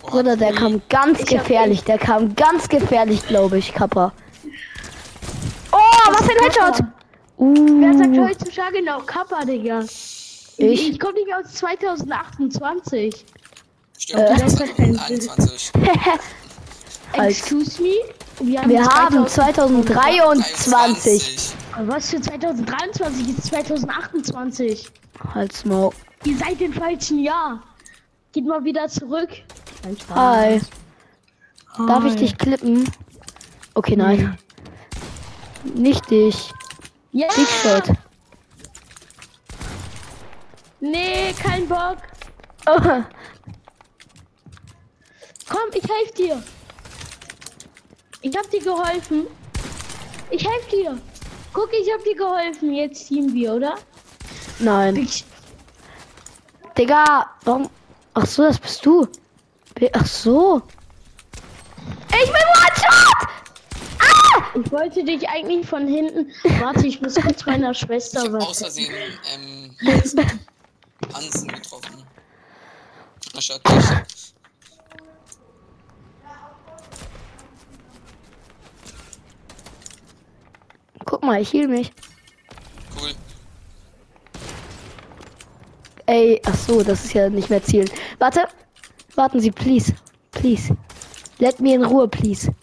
Bruder, 0.00 0.36
der 0.36 0.52
kam 0.52 0.80
ganz 0.88 1.20
Ich 1.20 1.36
hab 1.36 1.44
gefährlich. 1.44 1.82
Der 1.84 1.98
kam 1.98 2.34
ganz 2.34 2.68
gefährlich, 2.68 3.26
glaube 3.26 3.58
ich, 3.58 3.72
Kappa. 3.74 4.12
Oh, 5.72 5.76
was 6.08 6.22
für 6.22 6.32
ein 6.32 6.44
Headshot! 6.44 6.84
Wer 7.40 7.94
sagt 7.98 8.16
Uh, 8.16 8.24
heutzutage 8.26 8.82
noch 8.84 9.06
Kappa, 9.06 9.44
Digga? 9.44 9.80
ich. 9.80 10.90
Ich 10.90 10.98
komme 11.00 11.14
nicht 11.14 11.28
aus 11.34 11.52
2028. 11.54 13.24
Stimmt, 13.98 14.20
Äh. 14.20 14.34
das 14.38 14.52
ist 14.54 14.58
2021. 14.58 15.72
Als- 17.12 17.38
Excuse 17.40 17.82
me? 17.82 17.94
Wir 18.40 18.62
Wir 18.68 18.84
haben 18.84 19.26
2000 19.26 19.86
2023. 19.88 21.54
Was 21.80 22.10
für 22.10 22.20
2023 22.20 23.28
ist 23.30 23.46
2028? 23.46 24.90
Halt's 25.34 25.64
Maul. 25.64 25.92
Ihr 26.24 26.36
seid 26.36 26.60
im 26.60 26.72
falschen 26.72 27.18
Jahr. 27.20 27.62
Geht 28.32 28.46
mal 28.46 28.62
wieder 28.64 28.88
zurück. 28.88 29.30
Spaß. 30.00 30.16
Hi. 30.16 30.60
Darf 31.86 32.04
ich 32.04 32.12
Hi. 32.12 32.16
dich 32.18 32.36
klippen? 32.38 32.90
Okay, 33.74 33.96
nein. 33.96 34.36
Nicht 35.74 36.10
dich. 36.10 36.50
Ja! 37.12 37.28
Big 37.34 37.48
Shot. 37.48 37.84
Nee, 40.80 41.32
kein 41.40 41.66
Bock. 41.68 41.96
Oh, 42.66 42.78
Komm, 45.48 45.70
ich 45.72 45.82
helfe 45.88 46.12
dir. 46.16 46.42
Ich 48.20 48.36
hab 48.36 48.50
dir 48.50 48.60
geholfen. 48.60 49.26
Ich 50.30 50.46
helfe 50.46 50.70
dir. 50.70 50.98
Guck, 51.52 51.72
ich 51.72 51.90
hab 51.92 52.02
dir 52.04 52.16
geholfen. 52.16 52.74
Jetzt 52.74 53.06
ziehen 53.06 53.32
wir, 53.32 53.54
oder? 53.54 53.76
nein. 54.58 54.96
Ich, 54.96 55.24
Digga, 56.76 57.30
warum? 57.44 57.70
Ach 58.14 58.26
so, 58.26 58.42
das 58.42 58.58
bist 58.58 58.84
du. 58.84 59.06
Ach 59.92 60.06
so. 60.06 60.62
Ich 62.10 62.26
bin 62.26 62.34
One-Shot! 62.34 63.28
Ah! 64.00 64.42
ich 64.54 64.72
wollte 64.72 65.04
dich 65.04 65.28
eigentlich 65.28 65.66
von 65.66 65.86
hinten. 65.86 66.32
Warte, 66.60 66.86
ich 66.86 67.00
muss 67.00 67.14
kurz 67.14 67.46
meiner 67.46 67.72
Schwester 67.72 68.32
was. 68.32 68.58
Versehen 68.58 68.92
ähm, 69.32 69.76
Hansen 71.14 71.48
getroffen. 71.48 72.04
Anstatt 73.34 73.60
dich. 73.68 74.27
Guck 81.18 81.26
mal, 81.26 81.42
ich 81.42 81.52
heal 81.52 81.66
mich. 81.66 81.90
Cool. 82.96 83.10
Ey, 86.06 86.40
ach 86.46 86.54
so, 86.54 86.84
das 86.84 87.04
ist 87.06 87.12
ja 87.12 87.28
nicht 87.28 87.50
mehr 87.50 87.60
zielen. 87.60 87.90
Warte. 88.20 88.46
Warten 89.16 89.40
Sie, 89.40 89.50
please. 89.50 89.92
Please. 90.30 90.76
Let 91.38 91.58
me 91.58 91.74
in 91.74 91.84
Ruhe, 91.84 92.06
please. 92.06 92.54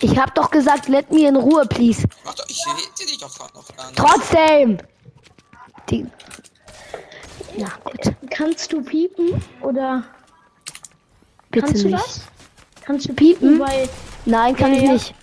Ich 0.00 0.18
hab 0.18 0.34
doch 0.34 0.50
gesagt, 0.50 0.88
let 0.88 1.10
me 1.12 1.28
in 1.28 1.36
Ruhe, 1.36 1.66
please. 1.66 2.08
Mach 2.24 2.32
doch, 2.34 2.46
ich 2.48 2.64
hätte 2.66 3.04
dich 3.06 3.18
doch 3.18 3.34
gerade 3.34 3.52
noch 3.52 3.76
gar 3.76 3.86
nicht. 3.88 3.98
Trotzdem! 3.98 4.78
Die. 5.90 6.06
Na 7.58 7.68
gut, 7.84 8.14
Kannst 8.30 8.72
du 8.72 8.80
piepen? 8.82 9.42
Oder 9.60 10.04
bitte 11.50 11.66
kannst 11.66 11.82
du 11.84 11.88
nicht. 11.88 12.02
das? 12.02 12.20
Kannst 12.82 13.08
du 13.10 13.12
Piepen? 13.12 13.58
piepen? 13.58 13.60
Weil 13.60 13.90
Nein, 14.24 14.56
kann 14.56 14.72
Ja, 14.72 14.78
ich 14.78 14.84
ja. 14.86 14.92
nicht. 14.94 15.14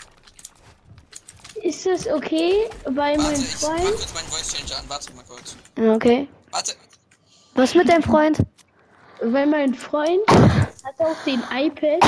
Ist 1.64 1.86
das 1.86 2.08
okay 2.08 2.70
bei 2.86 3.18
meinem 3.18 3.36
Freund? 3.36 3.80
Ich 3.80 3.86
mach 3.86 3.90
kurz 3.90 4.14
meinen 4.14 4.28
Voice 4.28 4.54
Changer 4.54 4.80
an. 4.80 4.86
Warte 4.88 5.14
mal 5.14 5.24
kurz. 5.28 5.56
Okay. 5.78 6.28
Warte. 6.52 6.74
Was 7.56 7.76
mit 7.76 7.90
deinem 7.90 8.04
Freund? 8.04 8.38
Weil 9.22 9.48
mein 9.48 9.74
Freund 9.74 10.28
hat 10.30 11.00
auf 11.00 11.24
den 11.26 11.42
iPad 11.52 12.00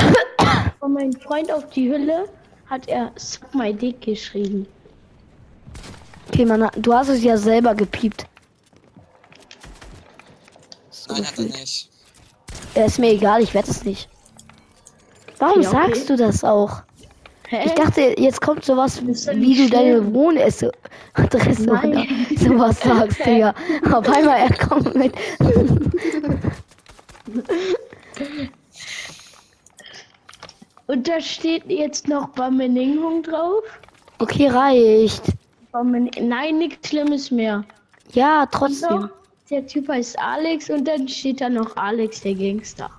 von 0.79 0.93
meinem 0.93 1.13
Freund 1.13 1.51
auf 1.51 1.69
die 1.69 1.91
Hülle 1.91 2.27
hat 2.67 2.87
er 2.87 3.11
Suck 3.17 3.53
my 3.53 3.73
Dick 3.73 4.01
geschrieben. 4.01 4.67
Okay, 6.29 6.45
Mann, 6.45 6.69
du 6.77 6.93
hast 6.93 7.09
es 7.09 7.23
ja 7.23 7.37
selber 7.37 7.75
gepiept. 7.75 8.25
So 10.89 11.13
Nein, 11.13 11.25
hat 11.25 11.37
er 11.37 11.43
nicht. 11.43 11.89
Ja, 12.75 12.85
ist 12.85 12.97
mir 12.97 13.11
egal, 13.11 13.43
ich 13.43 13.53
werde 13.53 13.69
es 13.69 13.83
nicht. 13.83 14.09
Warum 15.37 15.61
ja, 15.61 15.69
okay. 15.69 15.77
sagst 15.93 16.09
du 16.09 16.15
das 16.15 16.43
auch? 16.43 16.81
Hä? 17.53 17.67
Ich 17.67 17.73
dachte, 17.73 18.15
jetzt 18.17 18.41
kommt 18.41 18.65
sowas, 18.65 18.99
wie 19.05 19.55
du 19.55 19.69
deine 19.69 20.11
Wohnadresse 20.11 20.71
oder 21.17 22.05
sowas 22.35 22.79
sagst, 22.81 23.23
Digga. 23.23 23.53
Auf 23.91 24.09
einmal 24.09 24.39
er 24.39 24.53
kommt 24.57 24.95
mit. 24.95 25.13
Und 30.87 31.07
da 31.07 31.21
steht 31.21 31.65
jetzt 31.67 32.07
noch 32.07 32.29
Bameningung 32.29 33.21
drauf. 33.21 33.63
Okay, 34.17 34.47
reicht. 34.47 35.23
Nein, 35.73 36.57
nichts 36.57 36.89
Schlimmes 36.89 37.29
mehr. 37.29 37.63
Ja, 38.13 38.47
trotzdem. 38.51 39.09
Der 39.51 39.67
Typ 39.67 39.89
heißt 39.89 40.17
Alex 40.17 40.71
und 40.71 40.87
dann 40.87 41.07
steht 41.07 41.39
da 41.39 41.49
noch 41.49 41.77
Alex, 41.77 42.21
der 42.21 42.33
Gangster. 42.33 42.89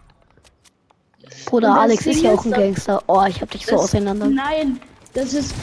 Bruder, 1.46 1.74
Alex 1.74 2.06
ist 2.06 2.22
ja 2.22 2.32
auch 2.32 2.44
ein 2.44 2.52
Gangster. 2.52 3.02
Oh, 3.06 3.22
ich 3.28 3.40
hab 3.40 3.50
dich 3.50 3.66
so 3.66 3.76
auseinander. 3.76 4.26
Nein, 4.26 4.80
das 5.12 5.34
ist. 5.34 5.54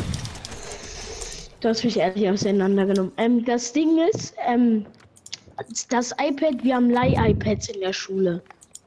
Du 1.59 1.69
hast 1.69 1.83
mich 1.83 1.97
ehrlich 1.97 2.29
auseinandergenommen. 2.29 3.11
Ähm, 3.17 3.45
das 3.45 3.71
Ding 3.71 3.99
ist, 4.11 4.33
ähm, 4.47 4.85
das 5.89 6.11
iPad, 6.11 6.63
wir 6.63 6.75
haben 6.75 6.89
Leih-iPads 6.89 7.69
in 7.69 7.81
der 7.81 7.93
Schule. 7.93 8.41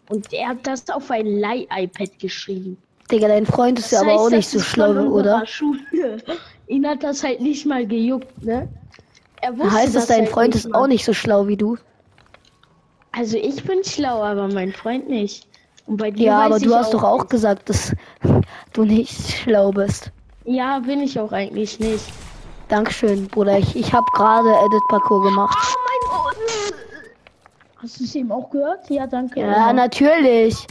Und 0.08 0.32
er 0.32 0.48
hat 0.48 0.66
das 0.66 0.88
auf 0.90 1.10
ein 1.10 1.26
Leih-iPad 1.26 2.18
geschrieben. 2.18 2.76
Digga, 3.10 3.28
dein 3.28 3.46
Freund 3.46 3.78
ist 3.78 3.92
das 3.92 4.02
ja 4.02 4.10
aber 4.10 4.20
auch 4.20 4.30
nicht 4.30 4.48
so 4.48 4.58
schlau, 4.60 4.90
oder? 5.06 5.46
Schule. 5.46 5.78
Ihn 6.66 6.86
hat 6.86 7.02
das 7.02 7.22
halt 7.22 7.40
nicht 7.40 7.66
mal 7.66 7.86
gejuckt, 7.86 8.42
ne? 8.42 8.68
Er 9.40 9.58
wusste 9.58 9.72
heißt 9.72 9.94
das, 9.94 10.06
dein 10.06 10.20
halt 10.20 10.30
Freund 10.30 10.54
ist 10.54 10.68
mal. 10.68 10.82
auch 10.82 10.86
nicht 10.86 11.04
so 11.04 11.12
schlau 11.12 11.46
wie 11.46 11.56
du? 11.56 11.76
Also 13.12 13.36
ich 13.36 13.62
bin 13.62 13.84
schlau, 13.84 14.22
aber 14.22 14.48
mein 14.48 14.72
Freund 14.72 15.08
nicht. 15.08 15.46
Und 15.86 15.98
bei 15.98 16.10
dir 16.10 16.26
ja, 16.26 16.40
aber 16.40 16.58
du 16.58 16.74
hast 16.74 16.94
doch 16.94 17.02
auch 17.02 17.28
gesagt, 17.28 17.68
dass 17.68 17.94
du 18.72 18.84
nicht 18.84 19.12
schlau 19.38 19.70
bist. 19.70 20.10
Ja, 20.44 20.78
bin 20.78 21.00
ich 21.00 21.18
auch 21.18 21.32
eigentlich 21.32 21.78
nicht. 21.78 22.04
Dankeschön, 22.68 23.28
Bruder. 23.28 23.58
Ich, 23.58 23.76
ich 23.76 23.92
habe 23.92 24.06
gerade 24.14 24.48
Edit 24.48 24.82
Parcours 24.88 25.24
gemacht. 25.24 25.56
Oh 25.58 25.74
mein 25.84 26.18
Gott. 26.18 26.74
Hast 27.82 28.00
du 28.00 28.04
es 28.04 28.14
eben 28.14 28.32
auch 28.32 28.48
gehört? 28.48 28.88
Ja, 28.88 29.06
danke. 29.06 29.40
Ja, 29.40 29.72
natürlich. 29.72 30.66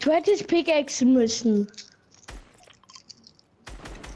Du 0.00 0.10
hättest 0.10 0.46
Pickaxe 0.46 1.04
müssen. 1.04 1.68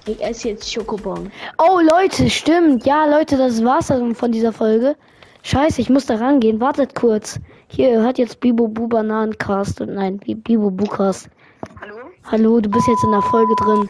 Ich 0.06 0.22
esse 0.22 0.50
jetzt 0.50 0.72
Schokobon. 0.72 1.32
Oh, 1.58 1.80
Leute, 1.80 2.30
stimmt. 2.30 2.86
Ja, 2.86 3.06
Leute, 3.06 3.36
das 3.36 3.64
war's 3.64 3.88
dann 3.88 4.14
von 4.14 4.32
dieser 4.32 4.52
Folge. 4.52 4.96
Scheiße, 5.42 5.80
ich 5.80 5.90
muss 5.90 6.06
da 6.06 6.16
rangehen. 6.16 6.60
Wartet 6.60 6.94
kurz. 6.94 7.40
Hier 7.74 8.00
hört 8.00 8.18
jetzt 8.18 8.38
Bibo 8.38 8.68
Bu 8.68 8.86
Bananencast 8.86 9.80
und 9.80 9.94
nein, 9.94 10.18
Bibo 10.18 10.70
Bucast. 10.70 11.28
Hallo? 11.80 11.96
Hallo, 12.22 12.60
du 12.60 12.70
bist 12.70 12.86
jetzt 12.86 13.02
in 13.02 13.10
der 13.10 13.22
Folge 13.22 13.52
drin. 13.56 13.88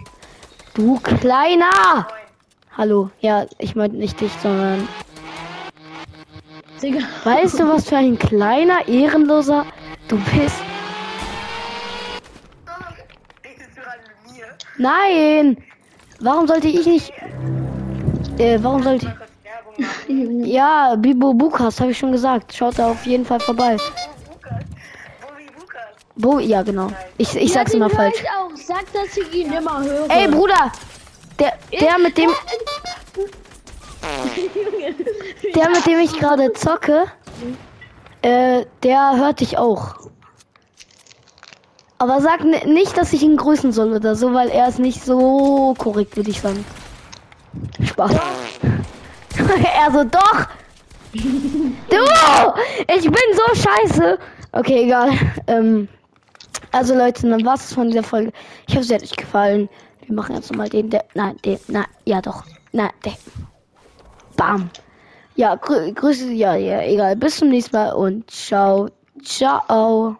Du 0.72 0.98
kleiner! 1.00 2.08
Hallo, 2.78 3.10
ja, 3.20 3.44
ich 3.58 3.76
meinte 3.76 3.98
nicht 3.98 4.18
dich, 4.18 4.32
sondern. 4.42 4.88
Digga. 6.80 7.00
Weißt 7.24 7.60
du, 7.60 7.68
was 7.68 7.86
für 7.86 7.98
ein 7.98 8.18
kleiner, 8.18 8.88
ehrenloser 8.88 9.66
du 10.08 10.16
bist? 10.32 10.62
Nein! 14.78 15.58
Warum 16.20 16.46
sollte 16.46 16.68
ich 16.68 16.86
nicht. 16.86 17.12
Äh, 18.38 18.58
warum 18.62 18.82
sollte 18.82 19.08
ich. 19.08 19.33
Ja, 20.08 20.94
Bibo 20.96 21.34
Bukas, 21.34 21.80
habe 21.80 21.90
ich 21.90 21.98
schon 21.98 22.12
gesagt. 22.12 22.54
Schaut 22.54 22.78
da 22.78 22.90
auf 22.90 23.04
jeden 23.06 23.24
Fall 23.24 23.40
vorbei. 23.40 23.76
Bo, 26.16 26.38
ja, 26.38 26.62
genau. 26.62 26.88
Ich, 27.18 27.34
ich 27.34 27.48
ja, 27.48 27.54
sag's 27.54 27.74
immer 27.74 27.90
falsch. 27.90 28.14
Ich 28.20 28.28
auch. 28.30 28.56
Sag, 28.56 28.84
dass 28.92 29.16
ich 29.16 29.34
ihn 29.34 29.52
immer 29.52 29.82
höre. 29.82 30.08
Ey, 30.10 30.28
Bruder! 30.28 30.70
Der, 31.38 31.54
der 31.72 31.98
mit 31.98 32.16
dem. 32.16 32.30
Der, 35.54 35.70
mit 35.70 35.86
dem 35.86 35.98
ich 35.98 36.12
gerade 36.18 36.52
zocke, 36.52 37.06
äh, 38.22 38.64
der 38.82 39.16
hört 39.16 39.40
dich 39.40 39.58
auch. 39.58 39.96
Aber 41.98 42.20
sag 42.20 42.44
nicht, 42.44 42.96
dass 42.96 43.12
ich 43.12 43.22
ihn 43.22 43.36
grüßen 43.36 43.72
soll 43.72 43.92
oder 43.92 44.14
so, 44.14 44.34
weil 44.34 44.48
er 44.50 44.68
ist 44.68 44.78
nicht 44.78 45.02
so 45.02 45.74
korrekt, 45.78 46.16
würde 46.16 46.30
ich 46.30 46.40
sagen. 46.40 46.64
Spaß. 47.82 48.12
er 49.74 49.92
so, 49.92 50.04
doch! 50.04 50.46
du! 51.12 52.92
Ich 52.94 53.04
bin 53.04 53.14
so 53.34 53.54
scheiße! 53.54 54.18
Okay, 54.52 54.84
egal. 54.84 55.10
Ähm, 55.46 55.88
also 56.72 56.94
Leute, 56.94 57.28
dann 57.28 57.44
war's 57.44 57.72
von 57.72 57.88
dieser 57.88 58.02
Folge. 58.02 58.32
Ich 58.66 58.74
hoffe, 58.76 58.84
es 58.84 58.92
hat 58.92 59.02
euch 59.02 59.16
gefallen. 59.16 59.68
Wir 60.06 60.14
machen 60.14 60.34
jetzt 60.34 60.50
nochmal 60.50 60.68
den, 60.68 60.90
der, 60.90 61.04
nein, 61.14 61.36
den, 61.44 61.58
na, 61.68 61.84
ja 62.04 62.20
doch, 62.20 62.44
na, 62.72 62.90
der. 63.04 63.14
Bam. 64.36 64.70
Ja, 65.36 65.56
grü 65.56 65.92
Grüße, 65.92 66.30
ja, 66.32 66.54
ja, 66.54 66.82
egal. 66.82 67.16
Bis 67.16 67.36
zum 67.36 67.48
nächsten 67.48 67.76
Mal 67.76 67.92
und 67.92 68.30
ciao, 68.30 68.88
ciao. 69.22 70.16